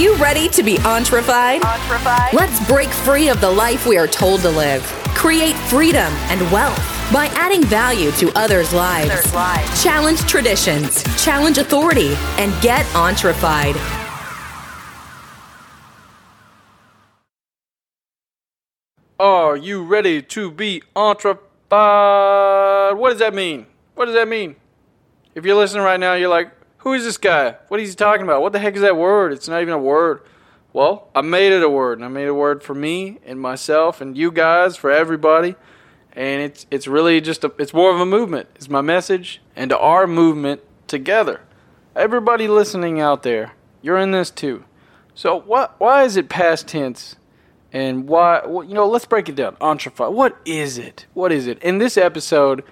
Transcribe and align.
you 0.00 0.16
ready 0.16 0.48
to 0.48 0.62
be 0.62 0.78
entrefied? 0.78 1.62
entrefied? 1.62 2.32
Let's 2.32 2.66
break 2.66 2.88
free 2.88 3.28
of 3.28 3.38
the 3.42 3.50
life 3.50 3.86
we 3.86 3.98
are 3.98 4.06
told 4.06 4.40
to 4.40 4.48
live. 4.48 4.82
Create 5.14 5.54
freedom 5.54 6.10
and 6.30 6.40
wealth 6.50 6.78
by 7.12 7.26
adding 7.34 7.62
value 7.64 8.10
to 8.12 8.32
others' 8.34 8.72
lives. 8.72 9.10
Others' 9.10 9.34
lives. 9.34 9.82
Challenge 9.82 10.20
traditions, 10.20 11.02
challenge 11.22 11.58
authority, 11.58 12.14
and 12.38 12.50
get 12.62 12.86
entrefied. 12.96 13.76
Are 19.18 19.54
you 19.54 19.82
ready 19.82 20.22
to 20.22 20.50
be 20.50 20.82
entrefied? 20.96 21.44
What 22.96 23.10
does 23.10 23.18
that 23.18 23.34
mean? 23.34 23.66
What 23.94 24.06
does 24.06 24.14
that 24.14 24.28
mean? 24.28 24.56
If 25.34 25.44
you're 25.44 25.56
listening 25.56 25.82
right 25.82 26.00
now, 26.00 26.14
you're 26.14 26.30
like, 26.30 26.52
who 26.80 26.94
is 26.94 27.04
this 27.04 27.18
guy? 27.18 27.56
What 27.68 27.80
is 27.80 27.90
he 27.90 27.94
talking 27.94 28.24
about? 28.24 28.42
What 28.42 28.52
the 28.52 28.58
heck 28.58 28.74
is 28.74 28.82
that 28.82 28.96
word? 28.96 29.32
It's 29.32 29.48
not 29.48 29.60
even 29.60 29.74
a 29.74 29.78
word. 29.78 30.22
Well, 30.72 31.08
I 31.14 31.20
made 31.20 31.52
it 31.52 31.62
a 31.62 31.68
word, 31.68 31.98
and 31.98 32.04
I 32.04 32.08
made 32.08 32.28
a 32.28 32.34
word 32.34 32.62
for 32.62 32.74
me 32.74 33.18
and 33.26 33.40
myself 33.40 34.00
and 34.00 34.16
you 34.16 34.30
guys, 34.30 34.76
for 34.76 34.90
everybody. 34.90 35.56
And 36.12 36.42
it's 36.42 36.66
it's 36.70 36.86
really 36.86 37.20
just 37.20 37.44
a 37.44 37.52
it's 37.58 37.74
more 37.74 37.94
of 37.94 38.00
a 38.00 38.06
movement. 38.06 38.48
It's 38.54 38.68
my 38.68 38.80
message 38.80 39.40
and 39.54 39.72
our 39.72 40.06
movement 40.06 40.60
together. 40.86 41.42
Everybody 41.94 42.48
listening 42.48 43.00
out 43.00 43.22
there, 43.22 43.52
you're 43.82 43.98
in 43.98 44.10
this 44.10 44.30
too. 44.30 44.64
So 45.14 45.40
what 45.40 45.78
why 45.78 46.04
is 46.04 46.16
it 46.16 46.28
past 46.28 46.66
tense? 46.66 47.16
And 47.72 48.08
why 48.08 48.44
well, 48.44 48.64
you 48.64 48.74
know, 48.74 48.88
let's 48.88 49.04
break 49.04 49.28
it 49.28 49.36
down. 49.36 49.54
Entrefy. 49.56 50.10
What 50.10 50.36
is 50.44 50.78
it? 50.78 51.06
What 51.14 51.30
is 51.30 51.46
it? 51.46 51.62
In 51.62 51.78
this 51.78 51.96
episode, 51.96 52.64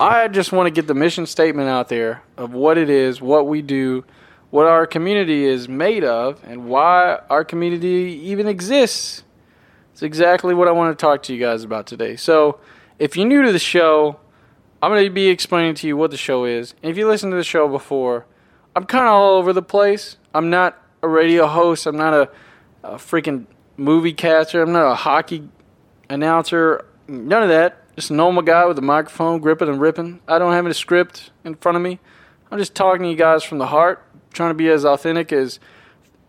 I 0.00 0.28
just 0.28 0.50
want 0.50 0.66
to 0.66 0.70
get 0.70 0.86
the 0.86 0.94
mission 0.94 1.26
statement 1.26 1.68
out 1.68 1.88
there 1.90 2.22
of 2.38 2.54
what 2.54 2.78
it 2.78 2.88
is, 2.88 3.20
what 3.20 3.46
we 3.46 3.60
do, 3.60 4.02
what 4.48 4.66
our 4.66 4.86
community 4.86 5.44
is 5.44 5.68
made 5.68 6.04
of, 6.04 6.42
and 6.42 6.64
why 6.64 7.20
our 7.28 7.44
community 7.44 8.18
even 8.24 8.48
exists. 8.48 9.24
It's 9.92 10.02
exactly 10.02 10.54
what 10.54 10.68
I 10.68 10.70
want 10.70 10.98
to 10.98 11.00
talk 11.00 11.22
to 11.24 11.34
you 11.34 11.38
guys 11.38 11.64
about 11.64 11.86
today. 11.86 12.16
So, 12.16 12.60
if 12.98 13.14
you're 13.14 13.26
new 13.26 13.42
to 13.42 13.52
the 13.52 13.58
show, 13.58 14.18
I'm 14.82 14.90
going 14.90 15.04
to 15.04 15.10
be 15.10 15.28
explaining 15.28 15.74
to 15.76 15.86
you 15.86 15.98
what 15.98 16.10
the 16.10 16.16
show 16.16 16.46
is. 16.46 16.74
And 16.82 16.90
if 16.90 16.96
you 16.96 17.06
listened 17.06 17.32
to 17.32 17.36
the 17.36 17.44
show 17.44 17.68
before, 17.68 18.24
I'm 18.74 18.84
kind 18.84 19.04
of 19.04 19.10
all 19.10 19.36
over 19.36 19.52
the 19.52 19.62
place. 19.62 20.16
I'm 20.32 20.48
not 20.48 20.82
a 21.02 21.08
radio 21.08 21.46
host. 21.46 21.86
I'm 21.86 21.98
not 21.98 22.14
a, 22.14 22.30
a 22.82 22.94
freaking 22.94 23.44
movie 23.76 24.14
caster. 24.14 24.62
I'm 24.62 24.72
not 24.72 24.90
a 24.90 24.94
hockey 24.94 25.50
announcer. 26.08 26.86
None 27.06 27.42
of 27.42 27.50
that. 27.50 27.79
Just 27.96 28.10
a 28.10 28.14
normal 28.14 28.42
guy 28.42 28.66
with 28.66 28.78
a 28.78 28.82
microphone, 28.82 29.40
gripping 29.40 29.68
and 29.68 29.80
ripping. 29.80 30.20
I 30.28 30.38
don't 30.38 30.52
have 30.52 30.64
any 30.64 30.74
script 30.74 31.30
in 31.44 31.54
front 31.56 31.76
of 31.76 31.82
me. 31.82 31.98
I'm 32.50 32.58
just 32.58 32.74
talking 32.74 33.02
to 33.02 33.08
you 33.08 33.16
guys 33.16 33.44
from 33.44 33.58
the 33.58 33.66
heart, 33.66 34.04
trying 34.32 34.50
to 34.50 34.54
be 34.54 34.68
as 34.68 34.84
authentic 34.84 35.32
as 35.32 35.60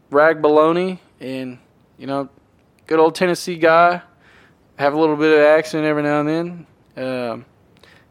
Rag 0.10 0.42
Baloney 0.42 1.00
and, 1.20 1.60
you 1.98 2.08
know, 2.08 2.30
good 2.88 3.00
old 3.00 3.16
Tennessee 3.16 3.56
guy. 3.56 4.02
Have 4.78 4.94
a 4.94 5.00
little 5.00 5.16
bit 5.16 5.40
of 5.40 5.46
accent 5.46 5.86
every 5.86 6.04
now 6.04 6.22
and 6.22 6.30
then. 6.30 6.68
Um, 6.98 7.46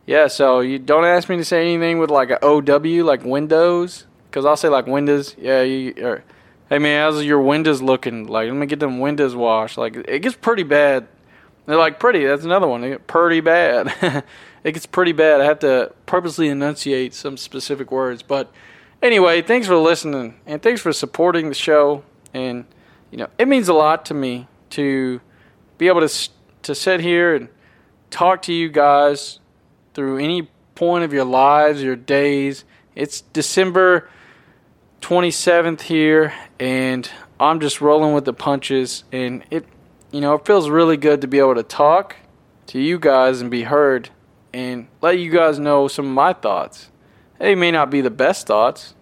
yeah, 0.06 0.28
so 0.28 0.60
you 0.60 0.78
don't 0.78 1.04
ask 1.04 1.28
me 1.28 1.36
to 1.36 1.44
say 1.44 1.72
anything 1.72 1.98
with 1.98 2.10
like 2.10 2.30
a 2.30 2.44
OW, 2.44 3.04
like 3.04 3.24
Windows, 3.24 4.06
because 4.28 4.44
I'll 4.44 4.56
say 4.56 4.68
like 4.68 4.86
Windows. 4.86 5.36
Yeah, 5.38 5.62
you, 5.62 5.94
or, 6.02 6.24
hey 6.68 6.78
man, 6.78 7.02
how's 7.02 7.22
your 7.24 7.40
windows 7.40 7.82
looking? 7.82 8.26
Like, 8.26 8.48
let 8.48 8.56
me 8.56 8.66
get 8.66 8.80
them 8.80 9.00
windows 9.00 9.36
washed. 9.36 9.76
Like, 9.76 9.96
it 9.96 10.20
gets 10.20 10.36
pretty 10.36 10.62
bad 10.62 11.08
they're 11.66 11.76
like 11.76 11.98
pretty. 12.00 12.24
That's 12.24 12.44
another 12.44 12.66
one. 12.66 12.80
They 12.80 12.90
get 12.90 13.06
pretty 13.06 13.40
bad. 13.40 14.24
it 14.64 14.72
gets 14.72 14.86
pretty 14.86 15.12
bad. 15.12 15.40
I 15.40 15.44
have 15.44 15.60
to 15.60 15.92
purposely 16.06 16.48
enunciate 16.48 17.14
some 17.14 17.36
specific 17.36 17.90
words. 17.90 18.22
But 18.22 18.52
anyway, 19.02 19.42
thanks 19.42 19.66
for 19.66 19.76
listening 19.76 20.40
and 20.46 20.62
thanks 20.62 20.80
for 20.80 20.92
supporting 20.92 21.48
the 21.48 21.54
show. 21.54 22.04
And 22.34 22.64
you 23.10 23.18
know, 23.18 23.28
it 23.38 23.48
means 23.48 23.68
a 23.68 23.74
lot 23.74 24.04
to 24.06 24.14
me 24.14 24.48
to 24.70 25.20
be 25.78 25.88
able 25.88 26.06
to 26.06 26.28
to 26.62 26.74
sit 26.74 27.00
here 27.00 27.34
and 27.34 27.48
talk 28.10 28.42
to 28.42 28.52
you 28.52 28.68
guys 28.68 29.38
through 29.94 30.18
any 30.18 30.48
point 30.74 31.04
of 31.04 31.12
your 31.12 31.24
lives, 31.24 31.82
your 31.82 31.96
days. 31.96 32.64
It's 32.94 33.20
December 33.20 34.08
27th 35.00 35.82
here, 35.82 36.34
and 36.58 37.10
I'm 37.38 37.60
just 37.60 37.80
rolling 37.80 38.14
with 38.14 38.24
the 38.24 38.32
punches, 38.32 39.04
and 39.10 39.44
it 39.50 39.64
you 40.12 40.20
know, 40.20 40.34
it 40.34 40.44
feels 40.44 40.68
really 40.68 40.96
good 40.96 41.20
to 41.20 41.26
be 41.26 41.38
able 41.38 41.54
to 41.54 41.62
talk 41.62 42.16
to 42.66 42.80
you 42.80 42.98
guys 42.98 43.40
and 43.40 43.50
be 43.50 43.62
heard 43.62 44.10
and 44.52 44.88
let 45.00 45.18
you 45.18 45.30
guys 45.30 45.58
know 45.58 45.88
some 45.88 46.06
of 46.06 46.12
my 46.12 46.32
thoughts. 46.32 46.90
They 47.38 47.54
may 47.54 47.70
not 47.70 47.90
be 47.90 48.00
the 48.00 48.10
best 48.10 48.46
thoughts, 48.46 48.94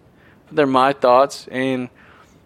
but 0.47 0.55
they're 0.55 0.67
my 0.67 0.93
thoughts, 0.93 1.47
and 1.51 1.89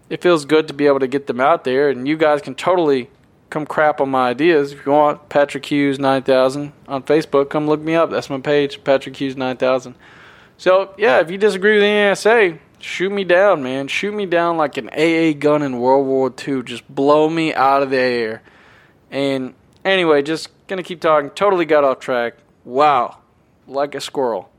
it 0.10 0.22
feels 0.22 0.46
good 0.46 0.68
to 0.68 0.74
be 0.74 0.88
able 0.88 1.00
to 1.00 1.08
get 1.08 1.28
them 1.28 1.40
out 1.40 1.64
there. 1.64 1.90
And 1.90 2.08
you 2.08 2.18
guys 2.18 2.42
can 2.42 2.56
totally 2.56 3.10
come 3.50 3.66
crap 3.66 4.02
on 4.02 4.10
my 4.10 4.30
ideas 4.30 4.72
if 4.72 4.86
you 4.86 4.92
want. 4.92 5.30
Patrick 5.30 5.66
Hughes 5.66 6.00
9000 6.00 6.74
on 6.88 7.04
Facebook, 7.04 7.50
come 7.50 7.68
look 7.68 7.82
me 7.82 7.96
up. 7.96 8.10
That's 8.10 8.30
my 8.30 8.40
page, 8.40 8.84
Patrick 8.84 9.16
Hughes 9.16 9.38
9000. 9.38 9.96
So, 10.58 10.94
yeah, 10.98 11.20
if 11.20 11.30
you 11.30 11.38
disagree 11.38 11.76
with 11.76 11.84
anything 11.84 12.12
I 12.12 12.14
say, 12.14 12.60
shoot 12.80 13.12
me 13.12 13.24
down, 13.24 13.62
man. 13.62 13.88
Shoot 13.88 14.14
me 14.14 14.26
down 14.26 14.58
like 14.58 14.78
an 14.78 14.90
AA 14.90 15.38
gun 15.38 15.62
in 15.62 15.80
World 15.80 16.08
War 16.08 16.34
II. 16.48 16.64
Just 16.64 16.88
blow 16.94 17.30
me 17.30 17.54
out 17.54 17.84
of 17.84 17.90
the 17.90 17.98
air. 17.98 18.42
And 19.14 19.54
anyway, 19.86 20.24
just 20.24 20.50
gonna 20.68 20.84
keep 20.84 21.00
talking. 21.00 21.30
Totally 21.30 21.66
got 21.66 21.84
off 21.84 22.00
track. 22.00 22.34
Wow, 22.66 23.20
like 23.68 23.94
a 23.94 24.02
squirrel. 24.02 24.50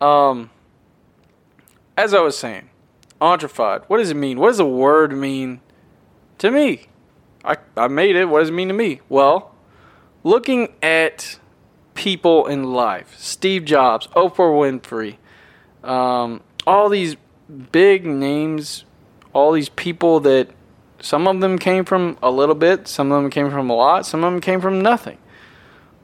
Um, 0.00 0.50
as 1.98 2.14
I 2.14 2.20
was 2.20 2.38
saying, 2.38 2.70
entrefied. 3.20 3.82
What 3.88 3.98
does 3.98 4.10
it 4.10 4.16
mean? 4.16 4.38
What 4.38 4.48
does 4.48 4.58
the 4.58 4.64
word 4.64 5.12
mean 5.12 5.60
to 6.38 6.52
me? 6.52 6.86
I 7.44 7.56
I 7.76 7.88
made 7.88 8.14
it. 8.14 8.26
What 8.26 8.38
does 8.38 8.50
it 8.50 8.52
mean 8.52 8.68
to 8.68 8.74
me? 8.74 9.00
Well, 9.08 9.54
looking 10.22 10.72
at 10.80 11.40
people 11.94 12.46
in 12.46 12.72
life, 12.72 13.16
Steve 13.18 13.64
Jobs, 13.64 14.06
Oprah 14.08 14.80
Winfrey, 14.80 15.16
um, 15.82 16.42
all 16.64 16.88
these 16.88 17.16
big 17.72 18.06
names, 18.06 18.84
all 19.32 19.50
these 19.50 19.68
people 19.68 20.20
that 20.20 20.48
some 21.02 21.26
of 21.26 21.40
them 21.40 21.58
came 21.58 21.84
from 21.84 22.18
a 22.22 22.30
little 22.30 22.54
bit, 22.54 22.88
some 22.88 23.10
of 23.12 23.22
them 23.22 23.30
came 23.30 23.50
from 23.50 23.70
a 23.70 23.74
lot, 23.74 24.06
some 24.06 24.24
of 24.24 24.32
them 24.32 24.40
came 24.40 24.60
from 24.60 24.80
nothing. 24.80 25.18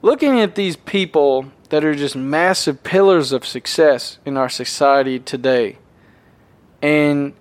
Looking 0.03 0.41
at 0.41 0.55
these 0.55 0.77
people 0.77 1.47
that 1.71 1.85
are 1.85 1.95
just 1.95 2.17
massive 2.17 2.83
pillars 2.83 3.33
of 3.33 3.45
success 3.45 4.19
in 4.25 4.37
our 4.37 4.49
society 4.49 5.19
today 5.19 5.79
and 6.81 7.33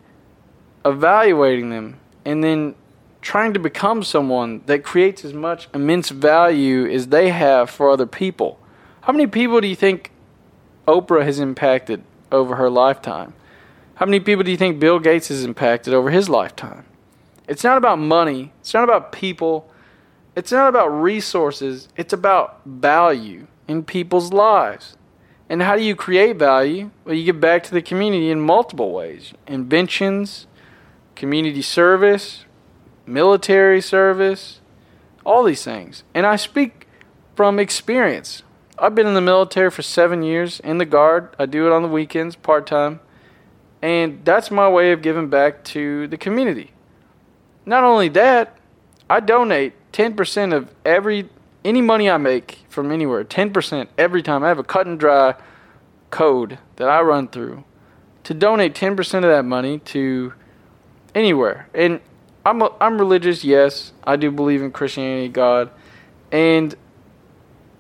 evaluating 0.84 1.70
them 1.70 2.00
and 2.24 2.44
then 2.44 2.76
trying 3.22 3.54
to 3.54 3.60
become 3.60 4.04
someone 4.04 4.62
that 4.68 4.84
creates 4.84 5.26
as 5.26 5.34
much 5.34 5.68
immense 5.74 6.10
value 6.10 6.86
as 6.88 7.08
they 7.08 7.30
have 7.30 7.70
for 7.70 7.90
other 7.90 8.06
people. 8.06 8.60
How 9.02 9.14
many 9.14 9.28
people 9.28 9.62
do 9.62 9.68
you 9.68 9.76
think 9.76 10.12
Oprah 10.88 11.24
has 11.24 11.40
impacted 11.40 12.04
over 12.32 12.56
her 12.56 12.70
lifetime? 12.70 13.34
How 13.96 14.06
many 14.06 14.20
people 14.20 14.44
do 14.44 14.52
you 14.52 14.58
think 14.58 14.80
Bill 14.80 15.00
Gates 15.00 15.30
has 15.30 15.44
impacted 15.44 15.94
over 15.94 16.12
his 16.12 16.30
lifetime? 16.30 16.86
It's 17.48 17.64
not 17.64 17.78
about 17.78 18.00
money. 18.00 18.52
It's 18.60 18.74
not 18.74 18.84
about 18.84 19.12
people. 19.12 19.70
It's 20.36 20.52
not 20.52 20.68
about 20.68 20.88
resources. 20.88 21.88
It's 21.96 22.14
about 22.14 22.62
value 22.66 23.48
in 23.68 23.84
people's 23.84 24.34
lives. 24.34 24.98
And 25.50 25.62
how 25.62 25.76
do 25.76 25.84
you 25.84 25.96
create 25.96 26.38
value? 26.38 26.90
Well, 27.04 27.16
you 27.16 27.24
give 27.24 27.40
back 27.40 27.64
to 27.64 27.72
the 27.72 27.82
community 27.82 28.32
in 28.32 28.42
multiple 28.42 28.92
ways 28.92 29.34
inventions, 29.48 30.48
community 31.16 31.62
service, 31.62 32.46
military 33.06 33.82
service, 33.82 34.62
all 35.26 35.44
these 35.44 35.64
things. 35.64 36.04
And 36.14 36.26
I 36.26 36.36
speak 36.36 36.88
from 37.36 37.60
experience. 37.60 38.44
I've 38.78 38.96
been 38.96 39.08
in 39.08 39.14
the 39.14 39.22
military 39.22 39.72
for 39.72 39.82
seven 39.82 40.24
years 40.24 40.60
in 40.60 40.80
the 40.80 40.86
Guard. 40.86 41.34
I 41.40 41.46
do 41.46 41.66
it 41.66 41.72
on 41.72 41.82
the 41.82 41.88
weekends, 41.88 42.36
part 42.36 42.68
time. 42.68 43.00
And 43.82 44.26
that's 44.26 44.52
my 44.52 44.68
way 44.68 44.92
of 44.92 45.02
giving 45.02 45.30
back 45.30 45.64
to 45.66 46.08
the 46.08 46.18
community. 46.18 46.72
Not 47.66 47.84
only 47.84 48.10
that, 48.10 48.58
I 49.10 49.20
donate 49.20 49.74
10% 49.92 50.54
of 50.54 50.74
every 50.86 51.30
any 51.64 51.82
money 51.82 52.10
I 52.10 52.18
make 52.18 52.60
from 52.70 52.92
anywhere, 52.92 53.24
10% 53.24 53.88
every 53.98 54.22
time. 54.22 54.44
I 54.44 54.50
have 54.50 54.60
a 54.60 54.64
cut 54.64 54.86
and 54.86 55.00
dry 55.00 55.34
code 56.12 56.60
that 56.76 56.88
I 56.88 57.02
run 57.02 57.28
through 57.28 57.64
to 58.24 58.34
donate 58.34 58.76
10% 58.76 59.16
of 59.16 59.24
that 59.24 59.46
money 59.46 59.80
to 59.80 60.34
anywhere. 61.16 61.68
And 61.74 62.02
I'm 62.46 62.62
a, 62.62 62.72
I'm 62.80 63.00
religious, 63.00 63.44
yes. 63.44 63.94
I 64.04 64.16
do 64.16 64.30
believe 64.30 64.62
in 64.62 64.72
Christianity, 64.72 65.30
God. 65.30 65.72
And 66.32 66.76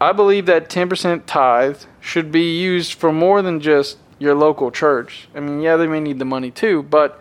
I 0.01 0.11
believe 0.11 0.47
that 0.47 0.69
10% 0.69 1.23
tithe 1.25 1.83
should 1.99 2.31
be 2.31 2.59
used 2.59 2.93
for 2.93 3.11
more 3.11 3.41
than 3.41 3.59
just 3.59 3.97
your 4.17 4.35
local 4.35 4.71
church. 4.71 5.27
I 5.35 5.39
mean, 5.39 5.61
yeah, 5.61 5.77
they 5.77 5.87
may 5.87 5.99
need 5.99 6.19
the 6.19 6.25
money 6.25 6.51
too, 6.51 6.83
but 6.83 7.19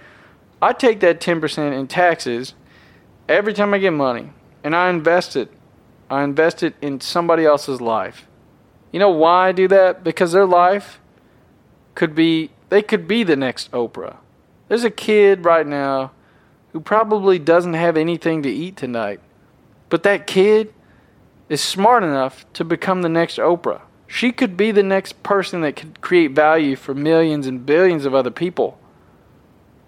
I 0.64 0.72
take 0.72 1.00
that 1.00 1.20
10% 1.20 1.78
in 1.78 1.86
taxes 1.88 2.54
every 3.28 3.52
time 3.52 3.74
I 3.74 3.78
get 3.78 3.90
money 3.90 4.30
and 4.64 4.74
I 4.74 4.88
invest 4.88 5.36
it. 5.36 5.50
I 6.08 6.24
invest 6.24 6.62
it 6.62 6.74
in 6.80 7.02
somebody 7.02 7.44
else's 7.44 7.82
life. 7.82 8.26
You 8.90 8.98
know 8.98 9.10
why 9.10 9.48
I 9.48 9.52
do 9.52 9.68
that? 9.68 10.02
Because 10.02 10.32
their 10.32 10.46
life 10.46 11.02
could 11.94 12.14
be, 12.14 12.50
they 12.70 12.80
could 12.80 13.06
be 13.06 13.24
the 13.24 13.36
next 13.36 13.70
Oprah. 13.72 14.16
There's 14.68 14.84
a 14.84 14.90
kid 14.90 15.44
right 15.44 15.66
now 15.66 16.12
who 16.72 16.80
probably 16.80 17.38
doesn't 17.38 17.74
have 17.74 17.98
anything 17.98 18.42
to 18.44 18.48
eat 18.48 18.78
tonight. 18.78 19.20
But 19.90 20.02
that 20.04 20.26
kid 20.26 20.72
is 21.50 21.60
smart 21.60 22.02
enough 22.04 22.50
to 22.54 22.64
become 22.64 23.02
the 23.02 23.10
next 23.10 23.36
Oprah. 23.36 23.82
She 24.06 24.32
could 24.32 24.56
be 24.56 24.70
the 24.70 24.82
next 24.82 25.22
person 25.22 25.60
that 25.60 25.76
could 25.76 26.00
create 26.00 26.30
value 26.30 26.74
for 26.74 26.94
millions 26.94 27.46
and 27.46 27.66
billions 27.66 28.06
of 28.06 28.14
other 28.14 28.30
people. 28.30 28.78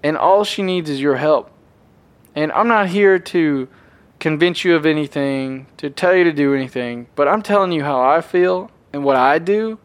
And 0.07 0.17
all 0.17 0.45
she 0.45 0.63
needs 0.63 0.89
is 0.89 1.01
your 1.01 1.17
help. 1.17 1.51
And 2.37 2.53
I'm 2.53 2.69
not 2.69 2.87
here 2.87 3.19
to 3.19 3.67
convince 4.21 4.65
you 4.65 4.77
of 4.77 4.87
anything, 4.87 5.67
to 5.79 5.91
tell 5.91 6.15
you 6.15 6.23
to 6.23 6.33
do 6.33 6.55
anything, 6.55 7.09
but 7.17 7.27
I'm 7.27 7.43
telling 7.43 7.73
you 7.73 7.83
how 7.83 8.01
I 8.01 8.21
feel 8.21 8.71
and 8.93 9.03
what 9.03 9.17
I 9.17 9.41
do. 9.41 9.81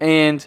And 0.00 0.46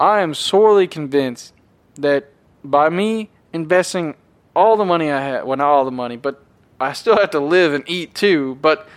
I 0.00 0.22
am 0.22 0.34
sorely 0.34 0.88
convinced 0.88 1.54
that 1.94 2.32
by 2.64 2.88
me 2.88 3.30
investing 3.52 4.16
all 4.56 4.76
the 4.76 4.84
money 4.84 5.08
I 5.08 5.20
have, 5.20 5.46
well, 5.46 5.58
not 5.58 5.68
all 5.68 5.84
the 5.84 5.92
money, 5.92 6.16
but 6.16 6.44
I 6.80 6.94
still 6.94 7.16
have 7.18 7.30
to 7.30 7.38
live 7.38 7.72
and 7.72 7.84
eat 7.86 8.12
too, 8.12 8.58
but 8.60 8.88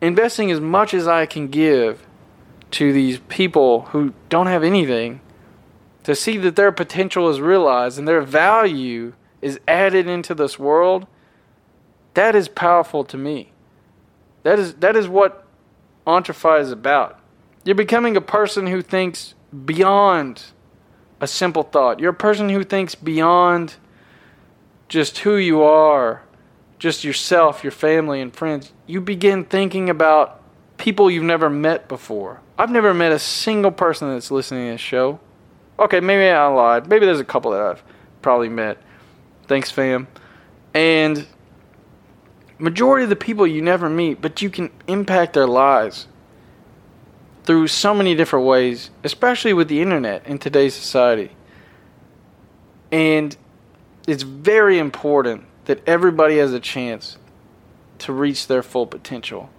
investing 0.00 0.50
as 0.50 0.58
much 0.58 0.92
as 0.92 1.06
I 1.06 1.24
can 1.24 1.46
give 1.46 2.04
to 2.72 2.92
these 2.92 3.20
people 3.28 3.82
who 3.92 4.12
don't 4.28 4.48
have 4.48 4.64
anything 4.64 5.20
to 6.08 6.14
see 6.14 6.38
that 6.38 6.56
their 6.56 6.72
potential 6.72 7.28
is 7.28 7.38
realized 7.38 7.98
and 7.98 8.08
their 8.08 8.22
value 8.22 9.12
is 9.42 9.60
added 9.68 10.06
into 10.06 10.34
this 10.34 10.58
world 10.58 11.06
that 12.14 12.34
is 12.34 12.48
powerful 12.48 13.04
to 13.04 13.18
me. 13.18 13.52
That 14.42 14.58
is 14.58 14.72
that 14.76 14.96
is 14.96 15.06
what 15.06 15.44
Entrefi 16.06 16.60
is 16.62 16.72
about. 16.72 17.20
You're 17.62 17.74
becoming 17.74 18.16
a 18.16 18.22
person 18.22 18.68
who 18.68 18.80
thinks 18.80 19.34
beyond 19.66 20.44
a 21.20 21.26
simple 21.26 21.62
thought. 21.62 22.00
You're 22.00 22.12
a 22.12 22.14
person 22.14 22.48
who 22.48 22.64
thinks 22.64 22.94
beyond 22.94 23.76
just 24.88 25.18
who 25.18 25.36
you 25.36 25.60
are 25.60 26.22
just 26.78 27.04
yourself 27.04 27.62
your 27.62 27.70
family 27.70 28.22
and 28.22 28.34
friends. 28.34 28.72
You 28.86 29.02
begin 29.02 29.44
thinking 29.44 29.90
about 29.90 30.40
people 30.78 31.10
you've 31.10 31.22
never 31.24 31.50
met 31.50 31.86
before. 31.86 32.40
I've 32.56 32.70
never 32.70 32.94
met 32.94 33.12
a 33.12 33.18
single 33.18 33.72
person 33.72 34.08
that's 34.08 34.30
listening 34.30 34.68
to 34.68 34.72
this 34.72 34.80
show. 34.80 35.20
Okay, 35.78 36.00
maybe 36.00 36.28
I 36.28 36.46
lied. 36.46 36.88
Maybe 36.88 37.06
there's 37.06 37.20
a 37.20 37.24
couple 37.24 37.52
that 37.52 37.60
I've 37.60 37.82
probably 38.20 38.48
met. 38.48 38.78
Thanks, 39.46 39.70
fam. 39.70 40.08
And 40.74 41.26
majority 42.58 43.04
of 43.04 43.10
the 43.10 43.16
people 43.16 43.46
you 43.46 43.62
never 43.62 43.88
meet, 43.88 44.20
but 44.20 44.42
you 44.42 44.50
can 44.50 44.70
impact 44.86 45.34
their 45.34 45.46
lives 45.46 46.08
through 47.44 47.68
so 47.68 47.94
many 47.94 48.14
different 48.14 48.44
ways, 48.44 48.90
especially 49.04 49.52
with 49.54 49.68
the 49.68 49.80
internet 49.80 50.26
in 50.26 50.38
today's 50.38 50.74
society. 50.74 51.30
And 52.90 53.36
it's 54.06 54.22
very 54.22 54.78
important 54.78 55.44
that 55.66 55.86
everybody 55.86 56.38
has 56.38 56.52
a 56.52 56.60
chance 56.60 57.18
to 57.98 58.12
reach 58.12 58.46
their 58.46 58.62
full 58.62 58.86
potential. 58.86 59.50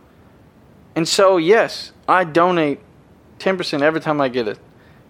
And 0.96 1.08
so, 1.08 1.38
yes, 1.38 1.92
I 2.08 2.24
donate 2.24 2.80
10% 3.40 3.82
every 3.82 4.02
time 4.02 4.20
I 4.20 4.28
get 4.28 4.48
it. 4.48 4.60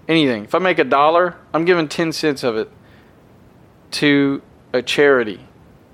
Anything. 0.09 0.43
If 0.45 0.55
I 0.55 0.59
make 0.59 0.79
a 0.79 0.83
dollar, 0.83 1.35
I'm 1.53 1.65
giving 1.65 1.87
10 1.87 2.11
cents 2.11 2.43
of 2.43 2.57
it 2.57 2.69
to 3.91 4.41
a 4.73 4.81
charity, 4.81 5.47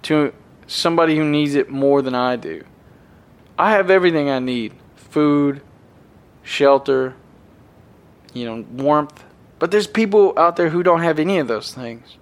to 0.03 0.33
somebody 0.67 1.17
who 1.17 1.25
needs 1.25 1.53
it 1.53 1.69
more 1.69 2.01
than 2.01 2.15
I 2.15 2.37
do. 2.37 2.63
I 3.59 3.71
have 3.71 3.89
everything 3.89 4.29
I 4.29 4.39
need 4.39 4.73
food, 4.95 5.61
shelter, 6.43 7.13
you 8.33 8.45
know, 8.45 8.65
warmth. 8.71 9.23
But 9.59 9.71
there's 9.71 9.87
people 9.87 10.33
out 10.37 10.55
there 10.55 10.69
who 10.69 10.81
don't 10.81 11.01
have 11.01 11.19
any 11.19 11.37
of 11.37 11.47
those 11.47 11.73
things. 11.73 12.17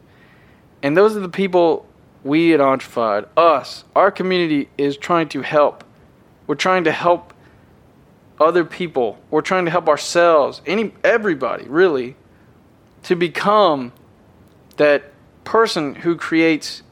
And 0.82 0.98
those 0.98 1.16
are 1.16 1.20
the 1.20 1.30
people 1.30 1.88
we 2.24 2.54
at 2.54 2.62
Entrefied, 2.62 3.26
us, 3.36 3.84
our 3.96 4.10
community 4.10 4.70
is 4.78 4.98
trying 4.98 5.30
to 5.30 5.42
help. 5.42 5.84
We're 6.48 6.56
trying 6.56 6.86
to 6.86 6.92
help 6.92 7.33
other 8.40 8.66
people. 8.66 9.20
We're 9.30 9.42
trying 9.42 9.66
to 9.66 9.72
help 9.72 9.88
ourselves, 9.88 10.62
any 10.66 10.94
everybody 11.04 11.66
really, 11.66 12.16
to 13.04 13.16
become 13.16 13.94
that 14.78 15.12
person 15.44 15.96
who 15.96 16.16
creates 16.16 16.84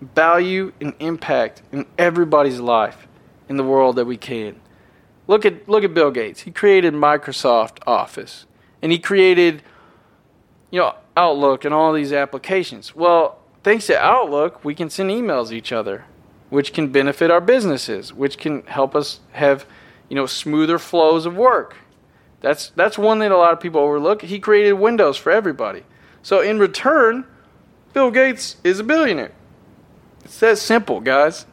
value 0.00 0.72
and 0.80 0.94
impact 0.98 1.62
in 1.72 1.86
everybody's 1.98 2.60
life 2.60 3.06
in 3.48 3.56
the 3.56 3.64
world 3.64 3.96
that 3.96 4.06
we 4.06 4.16
can. 4.16 4.60
Look 5.26 5.44
at 5.44 5.68
look 5.68 5.84
at 5.84 5.94
Bill 5.94 6.10
Gates. 6.10 6.40
He 6.40 6.50
created 6.50 6.94
Microsoft 6.94 7.78
Office 7.86 8.46
and 8.82 8.90
he 8.90 8.98
created 8.98 9.62
you 10.70 10.80
know 10.80 10.94
Outlook 11.16 11.64
and 11.64 11.74
all 11.74 11.92
these 11.92 12.12
applications. 12.12 12.94
Well, 12.96 13.38
thanks 13.62 13.86
to 13.86 13.98
Outlook, 13.98 14.64
we 14.64 14.74
can 14.74 14.90
send 14.90 15.10
emails 15.10 15.52
each 15.52 15.72
other, 15.72 16.04
which 16.48 16.72
can 16.72 16.88
benefit 16.88 17.30
our 17.30 17.40
businesses, 17.40 18.12
which 18.12 18.38
can 18.38 18.62
help 18.62 18.96
us 18.96 19.20
have 19.32 19.66
you 20.10 20.16
know, 20.16 20.26
smoother 20.26 20.78
flows 20.78 21.24
of 21.24 21.34
work. 21.34 21.76
That's 22.42 22.70
that's 22.70 22.98
one 22.98 23.20
that 23.20 23.32
a 23.32 23.36
lot 23.36 23.54
of 23.54 23.60
people 23.60 23.80
overlook. 23.80 24.20
He 24.22 24.38
created 24.38 24.74
Windows 24.74 25.16
for 25.16 25.32
everybody. 25.32 25.84
So 26.22 26.40
in 26.40 26.58
return, 26.58 27.24
Bill 27.94 28.10
Gates 28.10 28.56
is 28.62 28.80
a 28.80 28.84
billionaire. 28.84 29.32
It's 30.24 30.38
that 30.40 30.58
simple, 30.58 31.00
guys. 31.00 31.46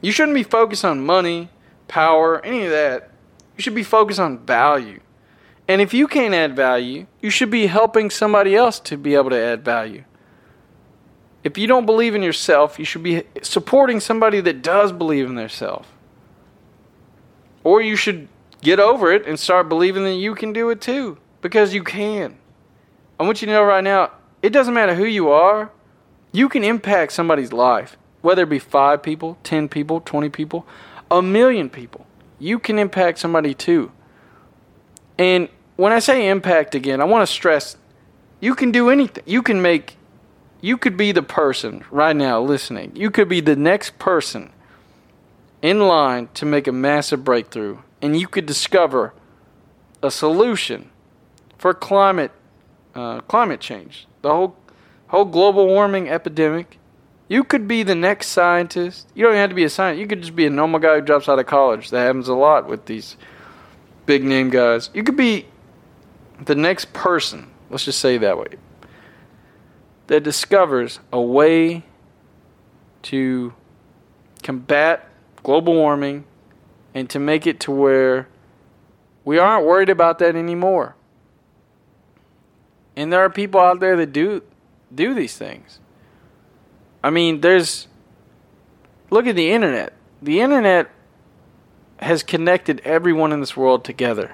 You 0.00 0.12
shouldn't 0.12 0.34
be 0.34 0.42
focused 0.42 0.84
on 0.84 1.04
money, 1.04 1.48
power, 1.88 2.44
any 2.44 2.64
of 2.64 2.70
that. 2.70 3.10
You 3.56 3.62
should 3.62 3.74
be 3.74 3.82
focused 3.82 4.20
on 4.20 4.38
value. 4.38 5.00
And 5.68 5.80
if 5.80 5.94
you 5.94 6.06
can't 6.06 6.34
add 6.34 6.56
value, 6.56 7.06
you 7.20 7.30
should 7.30 7.50
be 7.50 7.66
helping 7.66 8.10
somebody 8.10 8.54
else 8.54 8.80
to 8.80 8.96
be 8.96 9.14
able 9.14 9.30
to 9.30 9.38
add 9.38 9.64
value. 9.64 10.04
If 11.44 11.56
you 11.58 11.66
don't 11.66 11.86
believe 11.86 12.14
in 12.14 12.22
yourself, 12.22 12.78
you 12.78 12.84
should 12.84 13.02
be 13.02 13.22
supporting 13.42 14.00
somebody 14.00 14.40
that 14.40 14.62
does 14.62 14.92
believe 14.92 15.26
in 15.26 15.34
themselves. 15.34 15.88
Or 17.64 17.80
you 17.80 17.96
should 17.96 18.28
get 18.60 18.80
over 18.80 19.12
it 19.12 19.26
and 19.26 19.38
start 19.38 19.68
believing 19.68 20.04
that 20.04 20.14
you 20.14 20.34
can 20.34 20.52
do 20.52 20.70
it 20.70 20.80
too. 20.80 21.18
Because 21.40 21.74
you 21.74 21.82
can. 21.82 22.36
I 23.18 23.24
want 23.24 23.42
you 23.42 23.46
to 23.46 23.52
know 23.52 23.62
right 23.62 23.84
now 23.84 24.12
it 24.42 24.50
doesn't 24.50 24.74
matter 24.74 24.94
who 24.94 25.04
you 25.04 25.30
are, 25.30 25.70
you 26.32 26.48
can 26.48 26.64
impact 26.64 27.12
somebody's 27.12 27.52
life. 27.52 27.96
Whether 28.20 28.42
it 28.42 28.48
be 28.48 28.58
five 28.58 29.02
people, 29.02 29.38
10 29.44 29.68
people, 29.68 30.00
20 30.00 30.28
people, 30.28 30.66
a 31.10 31.22
million 31.22 31.68
people. 31.68 32.06
You 32.38 32.58
can 32.58 32.78
impact 32.78 33.18
somebody 33.18 33.54
too. 33.54 33.92
And 35.18 35.48
when 35.76 35.92
I 35.92 35.98
say 35.98 36.28
impact 36.28 36.74
again, 36.74 37.00
I 37.00 37.04
want 37.04 37.26
to 37.26 37.32
stress 37.32 37.76
you 38.42 38.56
can 38.56 38.72
do 38.72 38.90
anything. 38.90 39.22
You 39.24 39.40
can 39.40 39.62
make, 39.62 39.96
you 40.60 40.76
could 40.76 40.96
be 40.96 41.12
the 41.12 41.22
person 41.22 41.84
right 41.92 42.16
now 42.16 42.42
listening. 42.42 42.90
You 42.96 43.08
could 43.08 43.28
be 43.28 43.40
the 43.40 43.54
next 43.54 44.00
person 44.00 44.50
in 45.62 45.78
line 45.86 46.28
to 46.34 46.44
make 46.44 46.66
a 46.66 46.72
massive 46.72 47.24
breakthrough, 47.24 47.78
and 48.02 48.18
you 48.18 48.26
could 48.26 48.44
discover 48.44 49.14
a 50.02 50.10
solution 50.10 50.90
for 51.56 51.72
climate 51.72 52.32
uh, 52.94 53.20
climate 53.20 53.60
change, 53.60 54.06
the 54.20 54.28
whole 54.28 54.56
whole 55.06 55.24
global 55.24 55.66
warming 55.66 56.08
epidemic. 56.08 56.78
You 57.28 57.44
could 57.44 57.66
be 57.66 57.82
the 57.82 57.94
next 57.94 58.26
scientist. 58.28 59.08
You 59.14 59.24
don't 59.24 59.36
have 59.36 59.48
to 59.48 59.54
be 59.54 59.64
a 59.64 59.70
scientist. 59.70 60.00
You 60.00 60.06
could 60.06 60.20
just 60.20 60.36
be 60.36 60.44
a 60.44 60.50
normal 60.50 60.80
guy 60.80 60.96
who 60.96 61.00
drops 61.00 61.28
out 61.28 61.38
of 61.38 61.46
college. 61.46 61.88
That 61.90 62.04
happens 62.04 62.28
a 62.28 62.34
lot 62.34 62.68
with 62.68 62.84
these 62.84 63.16
big 64.04 64.22
name 64.24 64.50
guys. 64.50 64.90
You 64.92 65.02
could 65.02 65.16
be 65.16 65.46
the 66.44 66.54
next 66.54 66.92
person. 66.92 67.50
Let's 67.70 67.86
just 67.86 68.00
say 68.00 68.18
that 68.18 68.36
way. 68.36 68.48
That 70.08 70.22
discovers 70.24 70.98
a 71.10 71.20
way 71.22 71.84
to 73.04 73.54
combat 74.42 75.08
global 75.42 75.74
warming 75.74 76.24
and 76.94 77.08
to 77.10 77.18
make 77.18 77.46
it 77.46 77.60
to 77.60 77.70
where 77.70 78.28
we 79.24 79.38
aren't 79.38 79.66
worried 79.66 79.88
about 79.88 80.18
that 80.18 80.36
anymore. 80.36 80.96
And 82.96 83.12
there 83.12 83.20
are 83.20 83.30
people 83.30 83.60
out 83.60 83.80
there 83.80 83.96
that 83.96 84.12
do 84.12 84.42
do 84.94 85.14
these 85.14 85.36
things. 85.36 85.80
I 87.02 87.10
mean, 87.10 87.40
there's 87.40 87.88
look 89.10 89.26
at 89.26 89.36
the 89.36 89.50
internet. 89.50 89.92
The 90.20 90.40
internet 90.40 90.90
has 91.98 92.22
connected 92.22 92.80
everyone 92.84 93.32
in 93.32 93.40
this 93.40 93.56
world 93.56 93.84
together. 93.84 94.32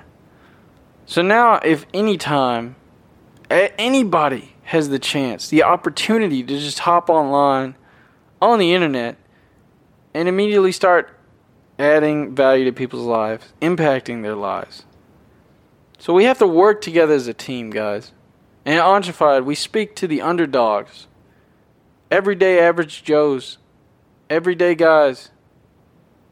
So 1.07 1.23
now 1.23 1.57
if 1.57 1.87
any 1.95 2.19
time 2.19 2.77
anybody 3.51 4.55
has 4.65 4.89
the 4.89 4.99
chance, 4.99 5.49
the 5.49 5.63
opportunity 5.63 6.43
to 6.43 6.59
just 6.59 6.81
hop 6.81 7.09
online 7.09 7.77
on 8.43 8.59
the 8.59 8.75
internet 8.75 9.17
and 10.19 10.29
immediately 10.29 10.73
start 10.73 11.17
adding 11.79 12.35
value 12.35 12.65
to 12.65 12.73
people's 12.73 13.07
lives, 13.07 13.53
impacting 13.63 14.23
their 14.23 14.35
lives. 14.35 14.85
So 15.97 16.13
we 16.13 16.25
have 16.25 16.39
to 16.39 16.47
work 16.49 16.81
together 16.81 17.15
as 17.15 17.29
a 17.29 17.33
team, 17.33 17.71
guys. 17.71 18.11
And 18.65 18.81
at 18.81 18.85
Entrefied, 18.85 19.45
we 19.45 19.55
speak 19.55 19.95
to 19.95 20.09
the 20.09 20.21
underdogs, 20.21 21.07
everyday 22.11 22.59
average 22.59 23.05
Joes, 23.05 23.59
everyday 24.29 24.75
guys, 24.75 25.31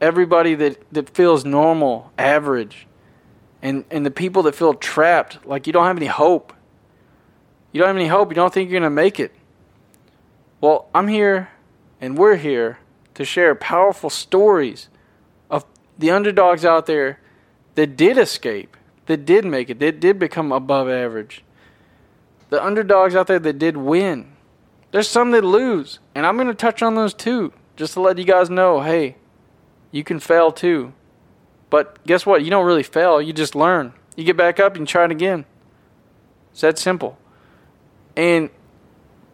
everybody 0.00 0.56
that, 0.56 0.82
that 0.90 1.08
feels 1.10 1.44
normal, 1.44 2.10
average, 2.18 2.88
and, 3.62 3.84
and 3.88 4.04
the 4.04 4.10
people 4.10 4.42
that 4.42 4.56
feel 4.56 4.74
trapped, 4.74 5.46
like 5.46 5.68
you 5.68 5.72
don't 5.72 5.86
have 5.86 5.96
any 5.96 6.06
hope. 6.06 6.52
You 7.70 7.78
don't 7.78 7.86
have 7.86 7.96
any 7.96 8.08
hope. 8.08 8.30
You 8.32 8.34
don't 8.34 8.52
think 8.52 8.68
you're 8.68 8.80
going 8.80 8.90
to 8.90 8.94
make 8.94 9.20
it. 9.20 9.32
Well, 10.60 10.88
I'm 10.92 11.06
here 11.06 11.50
and 12.00 12.18
we're 12.18 12.34
here 12.34 12.80
to 13.16 13.24
share 13.24 13.54
powerful 13.54 14.10
stories 14.10 14.88
of 15.50 15.64
the 15.98 16.10
underdogs 16.10 16.66
out 16.66 16.84
there 16.84 17.18
that 17.74 17.96
did 17.96 18.18
escape, 18.18 18.76
that 19.06 19.24
did 19.24 19.44
make 19.44 19.70
it, 19.70 19.78
that 19.78 20.00
did 20.00 20.18
become 20.18 20.52
above 20.52 20.88
average. 20.88 21.42
The 22.50 22.62
underdogs 22.62 23.16
out 23.16 23.26
there 23.26 23.38
that 23.38 23.58
did 23.58 23.78
win. 23.78 24.32
There's 24.92 25.08
some 25.08 25.30
that 25.30 25.44
lose, 25.44 25.98
and 26.14 26.26
I'm 26.26 26.36
going 26.36 26.46
to 26.46 26.54
touch 26.54 26.82
on 26.82 26.94
those 26.94 27.14
too, 27.14 27.54
just 27.74 27.94
to 27.94 28.02
let 28.02 28.18
you 28.18 28.24
guys 28.24 28.50
know 28.50 28.82
hey, 28.82 29.16
you 29.90 30.04
can 30.04 30.20
fail 30.20 30.52
too. 30.52 30.92
But 31.70 32.04
guess 32.06 32.26
what? 32.26 32.44
You 32.44 32.50
don't 32.50 32.66
really 32.66 32.82
fail, 32.82 33.20
you 33.20 33.32
just 33.32 33.54
learn. 33.54 33.94
You 34.14 34.24
get 34.24 34.36
back 34.36 34.60
up 34.60 34.76
and 34.76 34.86
try 34.86 35.06
it 35.06 35.10
again. 35.10 35.46
It's 36.52 36.60
that 36.60 36.78
simple. 36.78 37.16
And 38.14 38.50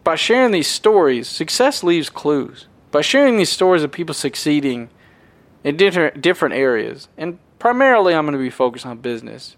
by 0.05 0.15
sharing 0.15 0.51
these 0.51 0.67
stories, 0.67 1.27
success 1.27 1.83
leaves 1.83 2.09
clues. 2.09 2.67
By 2.93 3.01
sharing 3.01 3.37
these 3.37 3.49
stories 3.49 3.81
of 3.81 3.91
people 3.91 4.13
succeeding 4.13 4.89
in 5.63 5.77
different 5.77 6.21
different 6.21 6.53
areas, 6.53 7.07
and 7.17 7.39
primarily 7.57 8.13
I'm 8.13 8.23
going 8.25 8.33
to 8.33 8.39
be 8.39 8.51
focused 8.51 8.85
on 8.85 8.99
business. 8.99 9.55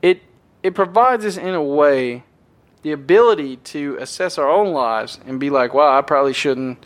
It 0.00 0.22
it 0.62 0.74
provides 0.74 1.26
us 1.26 1.36
in 1.36 1.54
a 1.54 1.62
way 1.62 2.24
the 2.80 2.92
ability 2.92 3.56
to 3.56 3.98
assess 4.00 4.38
our 4.38 4.48
own 4.48 4.72
lives 4.72 5.20
and 5.26 5.38
be 5.38 5.50
like, 5.50 5.74
wow, 5.74 5.98
I 5.98 6.00
probably 6.00 6.32
shouldn't, 6.32 6.78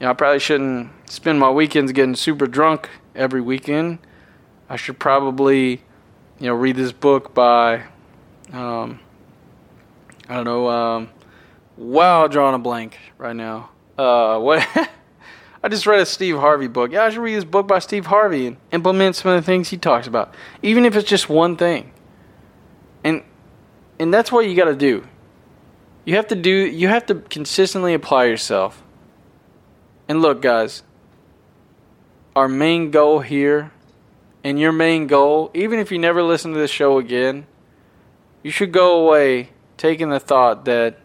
you 0.00 0.06
know, 0.06 0.12
I 0.12 0.14
probably 0.14 0.38
shouldn't 0.38 0.90
spend 1.10 1.38
my 1.38 1.50
weekends 1.50 1.92
getting 1.92 2.16
super 2.16 2.46
drunk 2.46 2.88
every 3.14 3.42
weekend. 3.42 3.98
I 4.70 4.76
should 4.76 4.98
probably, 4.98 5.82
you 6.38 6.46
know, 6.46 6.54
read 6.54 6.76
this 6.76 6.92
book 6.92 7.34
by, 7.34 7.82
um, 8.50 8.98
I 10.26 10.36
don't 10.36 10.44
know, 10.44 10.70
um, 10.70 11.10
wow, 11.76 12.26
drawing 12.28 12.54
a 12.54 12.58
blank 12.58 12.96
right 13.18 13.36
now. 13.36 13.68
Uh, 14.00 14.38
what? 14.38 14.66
I 15.62 15.68
just 15.68 15.86
read 15.86 16.00
a 16.00 16.06
Steve 16.06 16.38
Harvey 16.38 16.68
book. 16.68 16.90
Yeah, 16.90 17.04
I 17.04 17.10
should 17.10 17.20
read 17.20 17.34
this 17.34 17.44
book 17.44 17.68
by 17.68 17.80
Steve 17.80 18.06
Harvey 18.06 18.46
and 18.46 18.56
implement 18.72 19.16
some 19.16 19.30
of 19.32 19.42
the 19.42 19.44
things 19.44 19.68
he 19.68 19.76
talks 19.76 20.06
about, 20.06 20.34
even 20.62 20.86
if 20.86 20.96
it's 20.96 21.06
just 21.08 21.28
one 21.28 21.54
thing. 21.58 21.92
And 23.04 23.22
and 23.98 24.12
that's 24.12 24.32
what 24.32 24.46
you 24.46 24.56
got 24.56 24.64
to 24.66 24.74
do. 24.74 25.06
You 26.06 26.16
have 26.16 26.28
to 26.28 26.34
do 26.34 26.50
you 26.50 26.88
have 26.88 27.04
to 27.06 27.16
consistently 27.16 27.92
apply 27.92 28.24
yourself. 28.24 28.82
And 30.08 30.22
look, 30.22 30.40
guys, 30.40 30.82
our 32.34 32.48
main 32.48 32.90
goal 32.90 33.20
here 33.20 33.70
and 34.42 34.58
your 34.58 34.72
main 34.72 35.08
goal, 35.08 35.50
even 35.52 35.78
if 35.78 35.92
you 35.92 35.98
never 35.98 36.22
listen 36.22 36.54
to 36.54 36.58
this 36.58 36.70
show 36.70 36.96
again, 36.96 37.46
you 38.42 38.50
should 38.50 38.72
go 38.72 39.06
away 39.06 39.50
taking 39.76 40.08
the 40.08 40.20
thought 40.20 40.64
that 40.64 40.99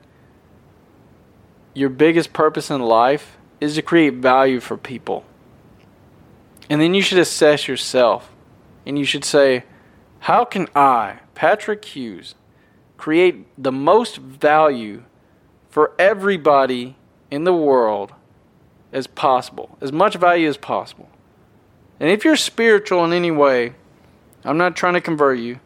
your 1.75 1.89
biggest 1.89 2.33
purpose 2.33 2.71
in 2.71 2.81
life 2.81 3.37
is 3.61 3.75
to 3.75 3.83
create 3.83 4.15
value 4.15 4.59
for 4.59 4.77
people. 4.77 5.23
And 6.67 6.81
then 6.81 6.95
you 6.95 7.03
should 7.03 7.19
assess 7.19 7.67
yourself 7.67 8.31
and 8.87 8.97
you 8.97 9.05
should 9.05 9.23
say, 9.23 9.65
how 10.21 10.45
can 10.45 10.67
I, 10.75 11.19
Patrick 11.35 11.85
Hughes, 11.85 12.33
create 12.97 13.45
the 13.61 13.71
most 13.71 14.17
value 14.17 15.03
for 15.69 15.91
everybody 15.99 16.95
in 17.29 17.43
the 17.43 17.53
world 17.53 18.13
as 18.93 19.07
possible, 19.07 19.77
as 19.81 19.91
much 19.91 20.15
value 20.15 20.47
as 20.47 20.55
possible. 20.55 21.09
And 21.99 22.09
if 22.09 22.23
you're 22.23 22.37
spiritual 22.37 23.03
in 23.03 23.11
any 23.11 23.29
way, 23.29 23.75
I'm 24.45 24.57
not 24.57 24.75
trying 24.77 24.93
to 24.93 25.01
convert 25.01 25.39
you. 25.39 25.59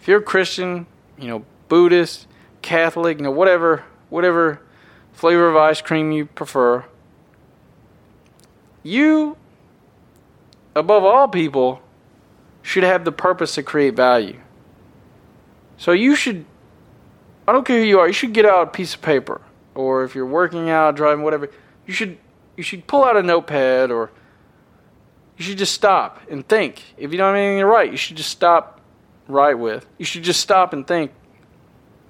If 0.00 0.08
you're 0.08 0.20
a 0.20 0.22
Christian, 0.22 0.86
you 1.18 1.28
know, 1.28 1.44
Buddhist, 1.68 2.26
Catholic, 2.62 3.18
you 3.18 3.24
know, 3.24 3.30
whatever, 3.30 3.84
whatever 4.08 4.62
flavor 5.12 5.48
of 5.48 5.56
ice 5.56 5.80
cream 5.80 6.12
you 6.12 6.26
prefer, 6.26 6.84
you, 8.82 9.36
above 10.74 11.04
all 11.04 11.28
people, 11.28 11.80
should 12.62 12.82
have 12.82 13.04
the 13.04 13.12
purpose 13.12 13.54
to 13.54 13.62
create 13.62 13.94
value. 13.94 14.40
So 15.76 15.92
you 15.92 16.14
should 16.14 16.44
I 17.46 17.52
don't 17.52 17.66
care 17.66 17.80
who 17.80 17.84
you 17.84 17.98
are. 17.98 18.06
You 18.06 18.12
should 18.12 18.32
get 18.32 18.46
out 18.46 18.68
a 18.68 18.70
piece 18.70 18.94
of 18.94 19.02
paper, 19.02 19.40
or 19.74 20.04
if 20.04 20.14
you're 20.14 20.26
working 20.26 20.70
out, 20.70 20.94
driving, 20.94 21.24
whatever. 21.24 21.50
You 21.86 21.92
should 21.92 22.18
you 22.56 22.62
should 22.62 22.86
pull 22.86 23.04
out 23.04 23.16
a 23.16 23.22
notepad, 23.22 23.90
or 23.90 24.10
you 25.36 25.44
should 25.44 25.58
just 25.58 25.74
stop 25.74 26.20
and 26.30 26.46
think. 26.46 26.82
If 26.96 27.10
you 27.10 27.18
don't 27.18 27.34
have 27.34 27.36
anything 27.36 27.58
to 27.60 27.66
write, 27.66 27.90
you 27.90 27.96
should 27.96 28.16
just 28.16 28.30
stop. 28.30 28.80
Write 29.28 29.58
with. 29.58 29.86
You 29.98 30.04
should 30.04 30.24
just 30.24 30.40
stop 30.40 30.72
and 30.72 30.86
think 30.86 31.12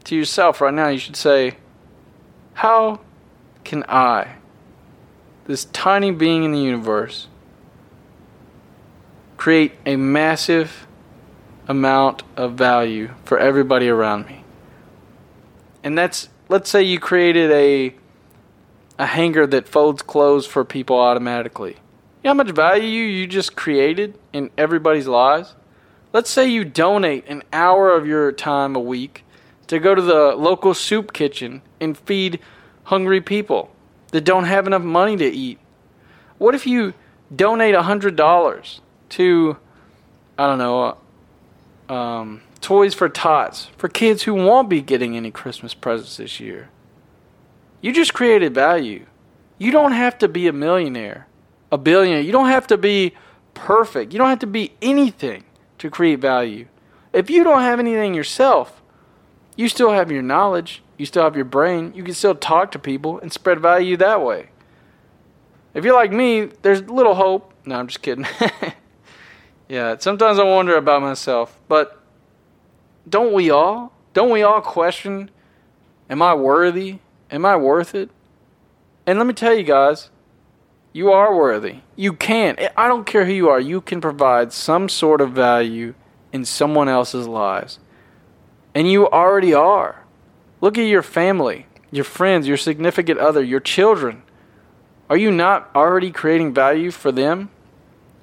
to 0.05 0.17
yourself 0.17 0.61
right 0.61 0.73
now. 0.73 0.89
You 0.89 0.99
should 0.99 1.17
say, 1.17 1.57
"How 2.55 3.01
can 3.65 3.85
I, 3.89 4.37
this 5.47 5.67
tiny 5.67 6.11
being 6.11 6.45
in 6.45 6.53
the 6.53 6.61
universe, 6.61 7.29
create 9.37 9.73
a 9.85 9.97
massive 9.97 10.87
amount 11.69 12.23
of 12.37 12.55
value 12.55 13.11
for 13.25 13.39
everybody 13.39 13.89
around 13.89 14.27
me?" 14.27 14.43
and 15.83 15.97
that's 15.97 16.29
let's 16.49 16.71
say 16.71 16.83
you 16.83 16.99
created 16.99 17.51
a 17.51 17.95
a 18.99 19.07
hanger 19.07 19.47
that 19.47 19.69
folds 19.69 20.03
clothes 20.03 20.47
for 20.47 20.65
people 20.65 20.99
automatically. 20.99 21.73
You 21.73 22.29
know 22.29 22.31
how 22.31 22.35
much 22.35 22.51
value 22.51 23.03
you 23.03 23.27
just 23.27 23.57
created 23.57 24.19
in 24.33 24.51
everybody's 24.57 25.09
lives? 25.09 25.55
Let's 26.13 26.31
say 26.31 26.47
you 26.47 26.65
donate 26.65 27.27
an 27.27 27.43
hour 27.53 27.91
of 27.91 28.07
your 28.07 28.31
time 28.33 28.77
a 28.77 28.81
week 28.81 29.25
to 29.67 29.79
go 29.79 29.95
to 29.95 30.03
the 30.03 30.35
local 30.37 30.75
soup 30.75 31.13
kitchen 31.13 31.63
and 31.81 31.97
feed 31.97 32.41
hungry 32.85 33.21
people 33.21 33.71
that 34.13 34.25
don't 34.25 34.45
have 34.45 34.67
enough 34.67 34.83
money 34.83 35.17
to 35.17 35.27
eat. 35.27 35.59
What 36.39 36.55
if 36.55 36.67
you 36.67 36.95
donate 37.35 37.75
$100 37.75 38.81
to, 39.11 39.57
I 40.39 40.47
don't 40.47 40.59
know, 40.59 40.97
um, 41.89 42.43
Toys 42.61 42.95
for 42.95 43.09
Tots 43.09 43.67
for 43.77 43.89
kids 43.89 44.23
who 44.23 44.35
won't 44.35 44.69
be 44.69 44.81
getting 44.81 45.17
any 45.17 45.31
Christmas 45.31 45.75
presents 45.75 46.17
this 46.17 46.41
year. 46.41 46.69
You 47.81 47.93
just 47.93 48.15
created 48.15 48.55
value. 48.55 49.07
You 49.59 49.73
don't 49.73 49.93
have 49.93 50.19
to 50.19 50.29
be 50.29 50.47
a 50.47 50.53
millionaire, 50.53 51.27
a 51.71 51.79
billionaire. 51.79 52.21
You 52.21 52.33
don't 52.33 52.49
have 52.49 52.67
to 52.69 52.79
be 52.79 53.15
perfect. 53.55 54.13
You 54.13 54.19
don't 54.19 54.29
have 54.29 54.39
to 54.41 54.47
be 54.47 54.75
anything 54.81 55.45
to 55.79 55.91
create 55.91 56.21
value. 56.21 56.67
If 57.13 57.29
you 57.29 57.45
don't 57.45 57.63
have 57.63 57.81
anything 57.81 58.15
yourself, 58.15 58.82
you 59.57 59.69
still 59.69 59.91
have 59.91 60.11
your 60.11 60.23
knowledge, 60.23 60.83
you 60.97 61.07
still 61.07 61.25
have 61.25 61.37
your 61.37 61.45
brain, 61.45 61.93
you 61.95 62.03
can 62.03 62.15
still 62.15 62.35
talk 62.35 62.71
to 62.73 62.79
people 62.79 63.19
and 63.19 63.33
spread 63.33 63.61
value 63.61 63.97
that 63.99 64.23
way. 64.23 64.49
If 65.75 65.85
you're 65.85 65.95
like 65.95 66.13
me, 66.13 66.51
there's 66.63 66.83
little 66.83 67.15
hope. 67.15 67.53
No, 67.65 67.77
I'm 67.77 67.87
just 67.87 68.03
kidding. 68.03 68.27
yeah, 69.69 69.97
sometimes 69.99 70.39
I 70.39 70.45
wonder 70.45 70.77
about 70.77 71.03
myself, 71.03 71.59
but 71.69 72.03
don't 73.09 73.33
we 73.33 73.51
all? 73.51 73.93
Don't 74.13 74.31
we 74.31 74.43
all 74.43 74.61
question, 74.61 75.31
am 76.11 76.21
I 76.21 76.35
worthy? 76.35 76.99
Am 77.31 77.47
I 77.47 77.57
worth 77.57 77.95
it? 77.95 78.11
And 79.07 79.19
let 79.19 79.27
me 79.27 79.33
tell 79.33 79.55
you 79.55 79.63
guys, 79.63 80.11
you 80.93 81.11
are 81.11 81.35
worthy. 81.35 81.77
You 81.97 82.13
can. 82.13 82.57
I 82.77 82.87
don't 82.87 83.07
care 83.07 83.25
who 83.25 83.33
you 83.33 83.49
are. 83.49 83.59
You 83.59 83.81
can 83.81 84.01
provide 84.01 84.53
some 84.53 84.89
sort 84.89 85.21
of 85.23 85.33
value 85.33 85.95
in 86.33 86.45
someone 86.45 86.89
else's 86.89 87.27
lives. 87.27 87.79
And 88.75 88.91
you 88.91 89.09
already 89.09 89.53
are. 89.53 90.05
Look 90.61 90.79
at 90.79 90.87
your 90.87 91.03
family, 91.03 91.67
your 91.91 92.05
friends, 92.05 92.47
your 92.49 92.57
significant 92.57 93.19
other, 93.19 93.43
your 93.43 93.61
children. 93.61 94.23
Are 95.11 95.17
you 95.17 95.31
not 95.31 95.71
already 95.75 96.11
creating 96.11 96.55
value 96.55 96.91
for 96.91 97.13
them? 97.13 97.51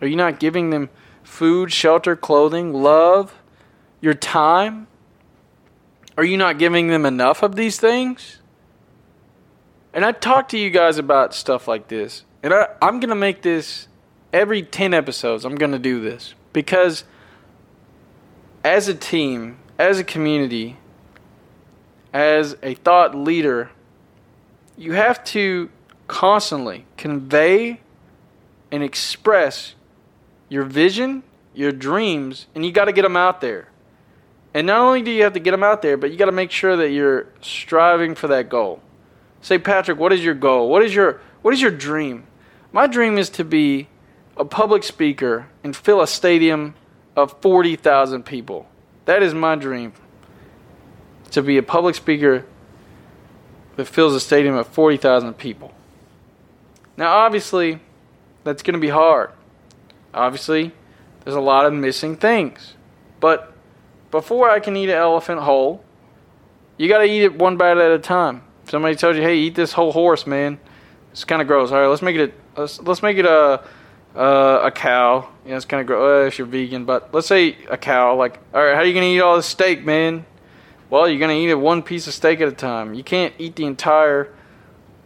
Are 0.02 0.08
you 0.08 0.16
not 0.16 0.40
giving 0.40 0.70
them 0.70 0.90
food, 1.24 1.72
shelter, 1.72 2.16
clothing, 2.16 2.74
love, 2.74 3.36
your 4.02 4.14
time? 4.14 4.88
Are 6.18 6.24
you 6.24 6.38
not 6.38 6.58
giving 6.58 6.88
them 6.88 7.06
enough 7.06 7.44
of 7.44 7.56
these 7.56 7.80
things? 7.80 8.40
And 9.94 10.06
I 10.06 10.12
talk 10.12 10.50
to 10.50 10.58
you 10.58 10.70
guys 10.70 10.98
about 10.98 11.34
stuff 11.34 11.68
like 11.68 11.88
this. 11.88 12.26
And 12.44 12.54
I, 12.54 12.68
I'm 12.82 13.00
going 13.00 13.10
to 13.10 13.16
make 13.16 13.42
this 13.42 13.88
every 14.32 14.62
10 14.62 14.94
episodes. 14.94 15.46
I'm 15.46 15.56
going 15.56 15.72
to 15.72 15.80
do 15.80 16.00
this. 16.02 16.34
Because 16.54 17.04
as 18.64 18.88
a 18.88 18.94
team, 18.94 19.58
as 19.80 19.98
a 19.98 20.04
community, 20.04 20.76
as 22.12 22.58
a 22.62 22.76
thought 22.76 23.16
leader, 23.16 23.72
you 24.78 24.92
have 24.92 25.24
to 25.24 25.70
constantly 26.08 26.86
convey 26.98 27.80
and 28.72 28.84
express 28.84 29.76
your 30.50 30.66
vision, 30.66 31.24
your 31.54 31.72
dreams, 31.72 32.48
and 32.54 32.66
you 32.66 32.72
got 32.74 32.86
to 32.86 32.92
get 32.92 33.04
them 33.04 33.16
out 33.16 33.40
there. 33.40 33.70
And 34.54 34.68
not 34.68 34.82
only 34.82 35.02
do 35.02 35.12
you 35.12 35.24
have 35.24 35.34
to 35.34 35.40
get 35.40 35.52
them 35.52 35.64
out 35.64 35.82
there, 35.82 35.96
but 35.96 36.12
you 36.12 36.18
got 36.18 36.26
to 36.26 36.32
make 36.32 36.52
sure 36.52 36.76
that 36.76 36.90
you're 36.90 37.28
striving 37.40 38.16
for 38.16 38.28
that 38.28 38.50
goal. 38.50 38.82
Say, 39.42 39.60
Patrick, 39.60 39.98
what 39.98 40.12
is 40.12 40.24
your 40.24 40.34
goal? 40.34 40.70
What 40.70 40.84
is 40.84 40.94
your 40.94 41.22
what 41.42 41.54
is 41.54 41.62
your 41.62 41.72
dream? 41.72 42.26
My 42.74 42.86
dream 42.86 43.18
is 43.18 43.30
to 43.32 43.46
be 43.46 43.88
a 44.36 44.44
public 44.44 44.84
speaker 44.84 45.48
and 45.64 45.74
fill 45.74 46.02
a 46.02 46.08
stadium 46.08 46.76
of 47.16 47.40
40,000 47.42 48.24
people. 48.26 48.68
That 49.10 49.24
is 49.24 49.34
my 49.34 49.56
dream. 49.56 49.94
To 51.32 51.42
be 51.42 51.58
a 51.58 51.64
public 51.64 51.96
speaker 51.96 52.46
that 53.76 53.86
fills 53.86 54.14
a 54.14 54.20
stadium 54.20 54.54
of 54.54 54.68
40,000 54.68 55.34
people. 55.34 55.74
Now, 56.96 57.18
obviously, 57.18 57.80
that's 58.44 58.62
going 58.62 58.76
to 58.76 58.80
be 58.80 58.90
hard. 58.90 59.32
Obviously, 60.14 60.74
there's 61.24 61.36
a 61.36 61.42
lot 61.42 61.66
of 61.66 61.74
missing 61.74 62.18
things. 62.18 62.76
But 63.20 63.52
before 64.12 64.48
I 64.48 64.60
can 64.60 64.78
eat 64.78 64.92
an 64.92 64.98
elephant 64.98 65.40
whole, 65.40 65.84
you 66.78 66.88
got 66.88 67.00
to 67.00 67.06
eat 67.06 67.24
it 67.24 67.34
one 67.34 67.58
bite 67.58 67.80
at 67.80 67.92
a 67.92 67.98
time. 67.98 68.44
Somebody 68.66 68.96
tells 68.96 69.16
you, 69.16 69.24
"Hey, 69.24 69.38
eat 69.38 69.56
this 69.56 69.74
whole 69.74 69.92
horse, 69.92 70.28
man," 70.28 70.60
it's 71.12 71.24
kind 71.24 71.42
of 71.42 71.48
gross. 71.48 71.72
All 71.72 71.82
right, 71.82 71.88
let's 71.88 72.04
make 72.04 72.16
it 72.16 72.32
a 72.56 72.62
let's, 72.62 72.80
let's 72.82 73.02
make 73.02 73.18
it 73.18 73.26
a 73.26 73.64
uh, 74.16 74.62
a 74.64 74.72
cow. 74.72 75.30
You 75.46 75.52
know, 75.52 75.58
it's 75.58 75.66
kind 75.66 75.82
of 75.82 75.88
gross 75.88 76.26
uh, 76.26 76.28
if 76.28 76.38
you're 76.38 76.48
vegan, 76.48 76.86
but 76.86 77.14
let's 77.14 77.28
say 77.28 77.58
a 77.70 77.78
cow. 77.78 78.16
Like, 78.16 78.40
all 78.54 78.64
right, 78.64 78.76
how 78.76 78.82
are 78.82 78.86
you 78.86 78.94
gonna 78.94 79.06
eat 79.06 79.22
all 79.22 79.36
this 79.36 79.46
steak, 79.46 79.84
man? 79.86 80.26
Well, 80.90 81.08
you're 81.08 81.20
gonna 81.20 81.34
eat 81.34 81.50
it 81.50 81.56
one 81.56 81.84
piece 81.84 82.08
of 82.08 82.14
steak 82.14 82.42
at 82.42 82.48
a 82.48 82.54
time. 82.54 82.94
You 82.94 83.04
can't 83.04 83.34
eat 83.38 83.56
the 83.56 83.66
entire, 83.66 84.34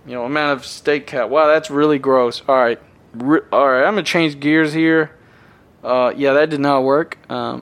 you 0.06 0.14
know, 0.14 0.26
amount 0.26 0.60
of 0.60 0.66
steak 0.66 1.08
cow. 1.08 1.28
Wow, 1.28 1.48
that's 1.48 1.70
really 1.70 2.00
gross. 2.00 2.42
All 2.48 2.56
right, 2.56 2.80
Re- 3.14 3.42
all 3.52 3.70
right, 3.70 3.86
I'm 3.86 3.94
gonna 3.94 4.04
change 4.04 4.40
gears 4.40 4.74
here. 4.74 5.12
Uh, 5.84 6.14
yeah, 6.16 6.34
that 6.34 6.50
did 6.50 6.62
not 6.62 6.84
work. 6.84 7.18
Um, 7.30 7.62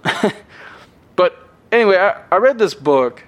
but 1.15 1.49
anyway, 1.71 1.97
I, 1.97 2.21
I 2.31 2.37
read 2.37 2.59
this 2.59 2.73
book. 2.73 3.23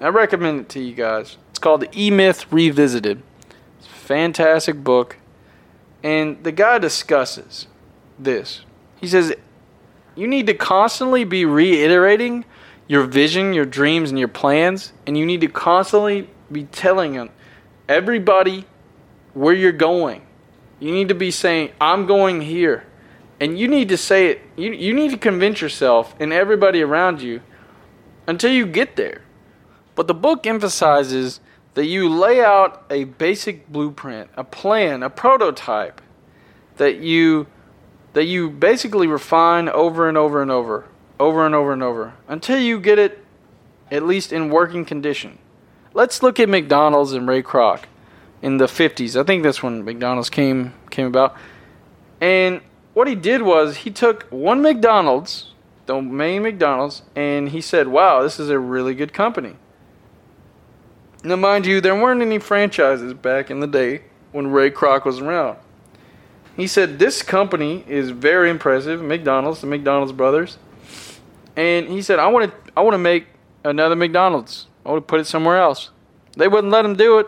I 0.00 0.08
recommend 0.08 0.60
it 0.60 0.68
to 0.70 0.80
you 0.80 0.94
guys. 0.94 1.36
It's 1.50 1.58
called 1.58 1.82
The 1.82 1.90
E 1.94 2.10
Myth 2.10 2.50
Revisited. 2.50 3.22
It's 3.78 3.86
a 3.86 3.90
fantastic 3.90 4.82
book. 4.82 5.18
And 6.02 6.42
the 6.42 6.52
guy 6.52 6.78
discusses 6.78 7.66
this. 8.18 8.62
He 9.00 9.06
says, 9.06 9.34
You 10.16 10.26
need 10.26 10.46
to 10.46 10.54
constantly 10.54 11.24
be 11.24 11.44
reiterating 11.44 12.44
your 12.88 13.04
vision, 13.04 13.52
your 13.52 13.66
dreams, 13.66 14.10
and 14.10 14.18
your 14.18 14.28
plans. 14.28 14.92
And 15.06 15.16
you 15.16 15.26
need 15.26 15.40
to 15.42 15.48
constantly 15.48 16.28
be 16.50 16.64
telling 16.64 17.30
everybody 17.88 18.64
where 19.34 19.54
you're 19.54 19.72
going. 19.72 20.22
You 20.80 20.92
need 20.92 21.08
to 21.08 21.14
be 21.14 21.30
saying, 21.30 21.72
I'm 21.80 22.06
going 22.06 22.40
here. 22.40 22.84
And 23.38 23.58
you 23.58 23.68
need 23.68 23.88
to 23.88 23.96
say 23.96 24.28
it, 24.28 24.42
you, 24.56 24.72
you 24.72 24.92
need 24.92 25.10
to 25.12 25.16
convince 25.16 25.60
yourself 25.60 26.14
and 26.20 26.32
everybody 26.32 26.82
around 26.82 27.22
you 27.22 27.40
until 28.26 28.52
you 28.52 28.66
get 28.66 28.96
there. 28.96 29.22
But 29.94 30.06
the 30.06 30.14
book 30.14 30.46
emphasizes 30.46 31.40
that 31.74 31.86
you 31.86 32.08
lay 32.08 32.42
out 32.42 32.84
a 32.90 33.04
basic 33.04 33.68
blueprint, 33.68 34.30
a 34.36 34.44
plan, 34.44 35.02
a 35.02 35.10
prototype 35.10 36.00
that 36.76 36.96
you 36.96 37.46
that 38.12 38.24
you 38.24 38.50
basically 38.50 39.06
refine 39.06 39.68
over 39.68 40.08
and 40.08 40.18
over 40.18 40.42
and 40.42 40.50
over, 40.50 40.84
over 41.20 41.46
and 41.46 41.54
over 41.54 41.72
and 41.72 41.82
over 41.82 42.14
until 42.26 42.58
you 42.58 42.80
get 42.80 42.98
it 42.98 43.24
at 43.90 44.02
least 44.02 44.32
in 44.32 44.50
working 44.50 44.84
condition. 44.84 45.38
Let's 45.94 46.22
look 46.22 46.40
at 46.40 46.48
McDonald's 46.48 47.12
and 47.12 47.28
Ray 47.28 47.42
Kroc 47.42 47.84
in 48.42 48.56
the 48.56 48.66
50s. 48.66 49.20
I 49.20 49.24
think 49.24 49.42
that's 49.42 49.62
when 49.62 49.84
McDonald's 49.84 50.30
came 50.30 50.74
came 50.90 51.06
about. 51.06 51.36
And 52.20 52.60
what 52.94 53.06
he 53.06 53.14
did 53.14 53.42
was 53.42 53.78
he 53.78 53.90
took 53.90 54.24
one 54.30 54.62
McDonald's, 54.62 55.52
the 55.86 56.00
main 56.00 56.42
McDonald's, 56.42 57.02
and 57.14 57.50
he 57.50 57.60
said, 57.60 57.88
"Wow, 57.88 58.22
this 58.22 58.40
is 58.40 58.50
a 58.50 58.58
really 58.58 58.94
good 58.94 59.12
company." 59.12 59.56
Now, 61.22 61.36
mind 61.36 61.66
you, 61.66 61.80
there 61.80 61.94
weren't 61.94 62.22
any 62.22 62.38
franchises 62.38 63.12
back 63.12 63.50
in 63.50 63.60
the 63.60 63.66
day 63.66 64.02
when 64.32 64.46
Ray 64.46 64.70
Kroc 64.70 65.04
was 65.04 65.20
around. 65.20 65.58
He 66.56 66.66
said, 66.66 66.98
This 66.98 67.22
company 67.22 67.84
is 67.86 68.10
very 68.10 68.48
impressive, 68.48 69.02
McDonald's, 69.02 69.60
the 69.60 69.66
McDonald's 69.66 70.12
brothers. 70.12 70.56
And 71.56 71.88
he 71.88 72.00
said, 72.00 72.18
I 72.18 72.28
want 72.28 72.50
to 72.50 72.72
I 72.76 72.80
want 72.80 72.94
to 72.94 72.98
make 72.98 73.26
another 73.64 73.96
McDonald's. 73.96 74.66
I 74.86 74.90
want 74.90 75.06
to 75.06 75.10
put 75.10 75.20
it 75.20 75.26
somewhere 75.26 75.58
else. 75.58 75.90
They 76.36 76.48
wouldn't 76.48 76.72
let 76.72 76.84
him 76.84 76.94
do 76.96 77.18
it. 77.18 77.26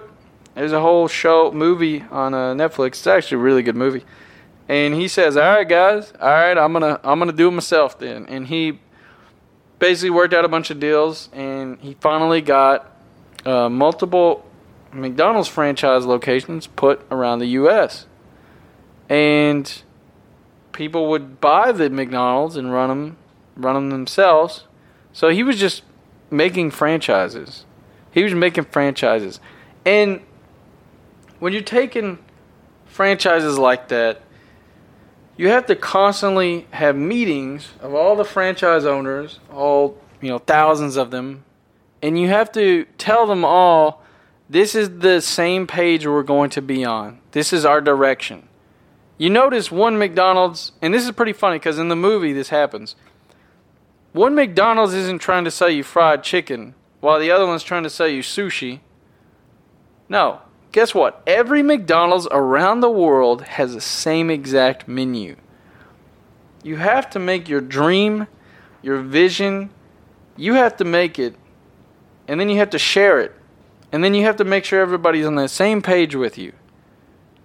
There's 0.55 0.73
a 0.73 0.81
whole 0.81 1.09
show 1.09 1.51
movie 1.53 2.03
on 2.11 2.33
uh, 2.33 2.55
Netflix. 2.55 2.89
It's 2.89 3.07
actually 3.07 3.37
a 3.37 3.41
really 3.41 3.63
good 3.63 3.77
movie. 3.77 4.05
And 4.69 4.95
he 4.95 5.09
says, 5.09 5.37
"All 5.37 5.43
right, 5.43 5.69
guys. 5.69 6.13
All 6.21 6.29
right, 6.29 6.57
I'm 6.57 6.73
to 6.75 7.01
I'm 7.05 7.21
to 7.21 7.33
do 7.33 7.49
it 7.49 7.53
myself 7.53 7.99
then." 7.99 8.27
And 8.27 8.47
he 8.47 8.79
basically 9.79 10.11
worked 10.11 10.33
out 10.33 10.45
a 10.45 10.49
bunch 10.49 10.71
of 10.71 10.79
deals 10.79 11.29
and 11.33 11.77
he 11.81 11.97
finally 12.01 12.41
got 12.41 12.92
uh, 13.45 13.69
multiple 13.69 14.45
McDonald's 14.93 15.49
franchise 15.49 16.05
locations 16.05 16.67
put 16.67 17.05
around 17.11 17.39
the 17.39 17.47
U.S. 17.47 18.07
And 19.09 19.83
people 20.73 21.09
would 21.11 21.41
buy 21.41 21.73
the 21.73 21.91
McDonald's 21.91 22.57
and 22.57 22.73
run 22.73 22.89
them, 22.89 23.17
run 23.57 23.75
them 23.75 23.91
themselves. 23.91 24.65
So 25.13 25.29
he 25.29 25.43
was 25.43 25.59
just 25.59 25.83
making 26.31 26.71
franchises. 26.71 27.65
He 28.11 28.23
was 28.23 28.35
making 28.35 28.65
franchises, 28.65 29.41
and 29.87 30.21
when 31.39 31.53
you're 31.53 31.63
taking 31.63 32.19
franchises 32.85 33.59
like 33.59 33.89
that, 33.89 34.21
you 35.37 35.49
have 35.49 35.67
to 35.67 35.75
constantly 35.75 36.67
have 36.71 36.95
meetings 36.95 37.71
of 37.81 37.95
all 37.95 38.15
the 38.15 38.25
franchise 38.25 38.85
owners, 38.85 39.41
all 39.51 39.99
you 40.21 40.29
know, 40.29 40.39
thousands 40.39 40.97
of 40.97 41.11
them, 41.11 41.45
and 42.03 42.19
you 42.19 42.29
have 42.29 42.51
to 42.53 42.85
tell 42.99 43.27
them 43.27 43.45
all 43.45 44.03
this 44.51 44.75
is 44.75 44.99
the 44.99 45.21
same 45.21 45.67
page 45.67 46.07
we're 46.07 46.23
going 46.23 46.51
to 46.51 46.61
be 46.61 46.85
on. 46.85 47.21
This 47.31 47.53
is 47.53 47.65
our 47.65 47.81
direction. 47.81 48.49
You 49.17 49.31
notice 49.31 49.71
one 49.71 49.99
McDonald's, 49.99 50.73
and 50.83 50.93
this 50.93 51.05
is 51.05 51.13
pretty 51.13 51.33
funny 51.33 51.59
because 51.59 51.79
in 51.79 51.89
the 51.89 51.97
movie 51.97 52.33
this 52.33 52.49
happens. 52.49 52.97
One 54.13 54.35
McDonald's 54.35 54.95
isn't 54.95 55.21
trying 55.21 55.45
to 55.45 55.51
sell 55.51 55.71
you 55.71 55.83
fried 55.83 56.23
chicken 56.23 56.75
while 57.01 57.19
the 57.19 57.31
other 57.31 57.47
one's 57.47 57.63
trying 57.63 57.85
to 57.85 57.91
sell 57.91 58.09
you 58.09 58.23
sushi. 58.23 58.81
No. 60.09 60.41
Guess 60.73 60.95
what? 60.95 61.23
Every 61.27 61.63
McDonald's 61.63 62.27
around 62.31 62.81
the 62.81 62.91
world 62.91 63.43
has 63.43 63.75
the 63.75 63.81
same 63.81 64.31
exact 64.31 64.89
menu. 64.89 65.37
You 66.63 66.77
have 66.77 67.11
to 67.11 67.19
make 67.19 67.49
your 67.49 67.61
dream, 67.61 68.27
your 68.83 69.01
vision, 69.01 69.71
you 70.37 70.55
have 70.55 70.77
to 70.79 70.85
make 70.85 71.19
it 71.19 71.37
and 72.29 72.39
then 72.39 72.49
you 72.49 72.59
have 72.59 72.71
to 72.71 72.79
share 72.79 73.21
it, 73.21 73.35
and 73.91 74.03
then 74.03 74.15
you 74.15 74.25
have 74.25 74.37
to 74.37 74.45
make 74.45 74.65
sure 74.65 74.81
everybody's 74.81 75.27
on 75.27 75.35
the 75.35 75.49
same 75.49 75.83
page 75.83 76.15
with 76.15 76.39
you. 76.39 76.53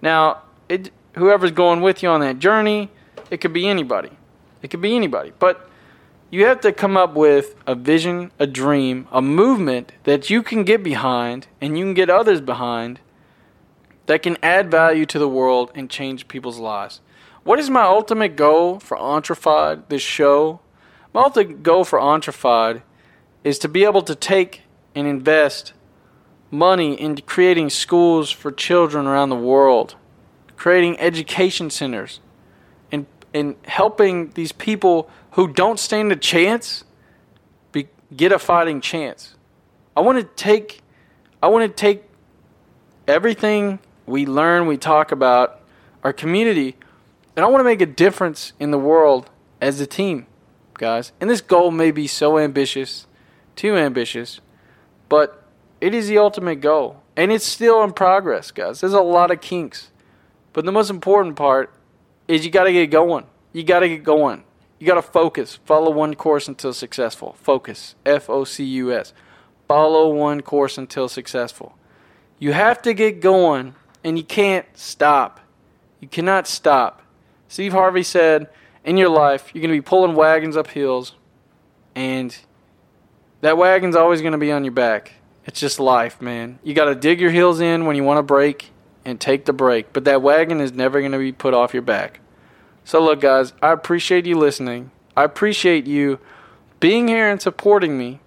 Now, 0.00 0.42
it, 0.68 0.90
whoever's 1.14 1.50
going 1.50 1.80
with 1.80 2.02
you 2.02 2.08
on 2.08 2.20
that 2.20 2.38
journey, 2.38 2.90
it 3.30 3.40
could 3.40 3.52
be 3.52 3.68
anybody. 3.68 4.10
It 4.62 4.70
could 4.70 4.80
be 4.80 4.96
anybody. 4.96 5.32
But 5.38 5.68
you 6.30 6.44
have 6.44 6.60
to 6.60 6.72
come 6.72 6.96
up 6.96 7.14
with 7.14 7.54
a 7.66 7.74
vision, 7.74 8.32
a 8.38 8.46
dream, 8.46 9.08
a 9.10 9.22
movement 9.22 9.92
that 10.04 10.28
you 10.28 10.42
can 10.42 10.64
get 10.64 10.82
behind 10.82 11.46
and 11.60 11.78
you 11.78 11.84
can 11.84 11.94
get 11.94 12.10
others 12.10 12.40
behind 12.40 13.00
that 14.06 14.22
can 14.22 14.36
add 14.42 14.70
value 14.70 15.06
to 15.06 15.18
the 15.18 15.28
world 15.28 15.70
and 15.74 15.88
change 15.88 16.28
people's 16.28 16.58
lives. 16.58 17.00
What 17.44 17.58
is 17.58 17.70
my 17.70 17.82
ultimate 17.82 18.36
goal 18.36 18.78
for 18.78 18.98
Entrefied, 18.98 19.88
this 19.88 20.02
show? 20.02 20.60
My 21.14 21.22
ultimate 21.22 21.62
goal 21.62 21.84
for 21.84 22.00
Entrefied 22.00 22.82
is 23.44 23.58
to 23.60 23.68
be 23.68 23.84
able 23.84 24.02
to 24.02 24.14
take 24.14 24.62
and 24.94 25.06
invest 25.06 25.72
money 26.50 26.98
into 27.00 27.22
creating 27.22 27.70
schools 27.70 28.30
for 28.30 28.50
children 28.50 29.06
around 29.06 29.28
the 29.28 29.36
world, 29.36 29.94
creating 30.56 30.98
education 30.98 31.70
centers, 31.70 32.20
and, 32.90 33.06
and 33.34 33.56
helping 33.64 34.30
these 34.30 34.52
people 34.52 35.10
who 35.32 35.46
don't 35.46 35.78
stand 35.78 36.10
a 36.10 36.16
chance 36.16 36.84
be, 37.72 37.88
get 38.16 38.32
a 38.32 38.38
fighting 38.38 38.80
chance. 38.80 39.34
I 39.96 40.00
want 40.00 40.18
to 40.18 40.24
take 40.24 40.82
I 41.40 41.46
want 41.48 41.70
to 41.70 41.80
take 41.80 42.02
everything 43.06 43.78
we 44.06 44.26
learn, 44.26 44.66
we 44.66 44.76
talk 44.76 45.12
about 45.12 45.60
our 46.02 46.12
community, 46.12 46.76
and 47.36 47.44
I 47.44 47.48
want 47.48 47.60
to 47.60 47.64
make 47.64 47.80
a 47.80 47.86
difference 47.86 48.52
in 48.58 48.72
the 48.72 48.78
world 48.78 49.30
as 49.60 49.80
a 49.80 49.86
team, 49.86 50.26
guys. 50.74 51.12
And 51.20 51.30
this 51.30 51.40
goal 51.40 51.70
may 51.70 51.92
be 51.92 52.08
so 52.08 52.38
ambitious, 52.38 53.06
too 53.54 53.76
ambitious, 53.76 54.40
but 55.08 55.44
it 55.80 55.94
is 55.94 56.08
the 56.08 56.18
ultimate 56.18 56.60
goal. 56.60 57.02
And 57.16 57.32
it's 57.32 57.44
still 57.44 57.82
in 57.82 57.92
progress, 57.92 58.50
guys. 58.50 58.80
There's 58.80 58.92
a 58.92 59.00
lot 59.00 59.30
of 59.30 59.40
kinks. 59.40 59.90
But 60.52 60.64
the 60.64 60.72
most 60.72 60.90
important 60.90 61.36
part 61.36 61.72
is 62.26 62.44
you 62.44 62.50
got 62.50 62.64
to 62.64 62.72
get 62.72 62.90
going. 62.90 63.26
You 63.52 63.62
got 63.64 63.80
to 63.80 63.88
get 63.88 64.04
going. 64.04 64.44
You 64.78 64.86
got 64.86 64.94
to 64.94 65.02
focus. 65.02 65.58
Follow 65.64 65.90
one 65.90 66.14
course 66.14 66.46
until 66.46 66.72
successful. 66.72 67.36
Focus. 67.42 67.96
F 68.06 68.30
O 68.30 68.44
C 68.44 68.64
U 68.64 68.92
S. 68.92 69.12
Follow 69.66 70.08
one 70.10 70.40
course 70.40 70.78
until 70.78 71.08
successful. 71.08 71.76
You 72.38 72.52
have 72.52 72.80
to 72.82 72.94
get 72.94 73.20
going 73.20 73.74
and 74.04 74.16
you 74.16 74.24
can't 74.24 74.66
stop. 74.74 75.40
You 76.00 76.08
cannot 76.08 76.46
stop. 76.46 77.02
Steve 77.48 77.72
Harvey 77.72 78.02
said, 78.02 78.48
in 78.84 78.96
your 78.96 79.08
life, 79.08 79.50
you're 79.52 79.62
going 79.62 79.74
to 79.74 79.76
be 79.76 79.84
pulling 79.84 80.14
wagons 80.14 80.56
up 80.56 80.68
hills 80.68 81.14
and 81.94 82.38
that 83.40 83.56
wagon's 83.56 83.96
always 83.96 84.20
going 84.20 84.32
to 84.32 84.38
be 84.38 84.52
on 84.52 84.64
your 84.64 84.72
back. 84.72 85.12
It's 85.44 85.60
just 85.60 85.80
life, 85.80 86.20
man. 86.20 86.58
You 86.62 86.74
got 86.74 86.86
to 86.86 86.94
dig 86.94 87.20
your 87.20 87.30
heels 87.30 87.60
in 87.60 87.86
when 87.86 87.96
you 87.96 88.04
want 88.04 88.18
to 88.18 88.22
break 88.22 88.70
and 89.04 89.20
take 89.20 89.46
the 89.46 89.52
break, 89.52 89.92
but 89.92 90.04
that 90.04 90.20
wagon 90.20 90.60
is 90.60 90.72
never 90.72 91.00
going 91.00 91.12
to 91.12 91.18
be 91.18 91.32
put 91.32 91.54
off 91.54 91.72
your 91.72 91.82
back. 91.82 92.20
So, 92.84 93.02
look, 93.02 93.20
guys, 93.20 93.52
I 93.62 93.72
appreciate 93.72 94.26
you 94.26 94.36
listening. 94.36 94.90
I 95.16 95.24
appreciate 95.24 95.86
you 95.86 96.18
being 96.80 97.08
here 97.08 97.28
and 97.30 97.40
supporting 97.40 97.98
me. 97.98 98.20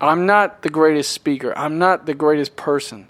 I'm 0.00 0.26
not 0.26 0.62
the 0.62 0.70
greatest 0.70 1.12
speaker, 1.12 1.56
I'm 1.56 1.78
not 1.78 2.06
the 2.06 2.14
greatest 2.14 2.56
person, 2.56 3.06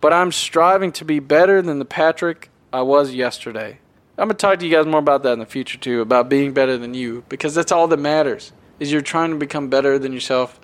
but 0.00 0.12
I'm 0.12 0.30
striving 0.30 0.92
to 0.92 1.04
be 1.04 1.18
better 1.18 1.60
than 1.60 1.80
the 1.80 1.84
Patrick 1.84 2.50
I 2.72 2.82
was 2.82 3.12
yesterday. 3.12 3.80
I'm 4.16 4.28
gonna 4.28 4.34
talk 4.34 4.60
to 4.60 4.66
you 4.66 4.72
guys 4.72 4.86
more 4.86 5.00
about 5.00 5.24
that 5.24 5.32
in 5.32 5.38
the 5.40 5.46
future 5.46 5.78
too, 5.78 6.00
about 6.00 6.28
being 6.28 6.52
better 6.52 6.76
than 6.76 6.94
you, 6.94 7.24
because 7.28 7.54
that's 7.54 7.72
all 7.72 7.88
that 7.88 7.96
matters. 7.96 8.52
Is 8.78 8.92
you're 8.92 9.00
trying 9.00 9.30
to 9.30 9.36
become 9.36 9.68
better 9.68 9.98
than 9.98 10.12
yourself 10.12 10.60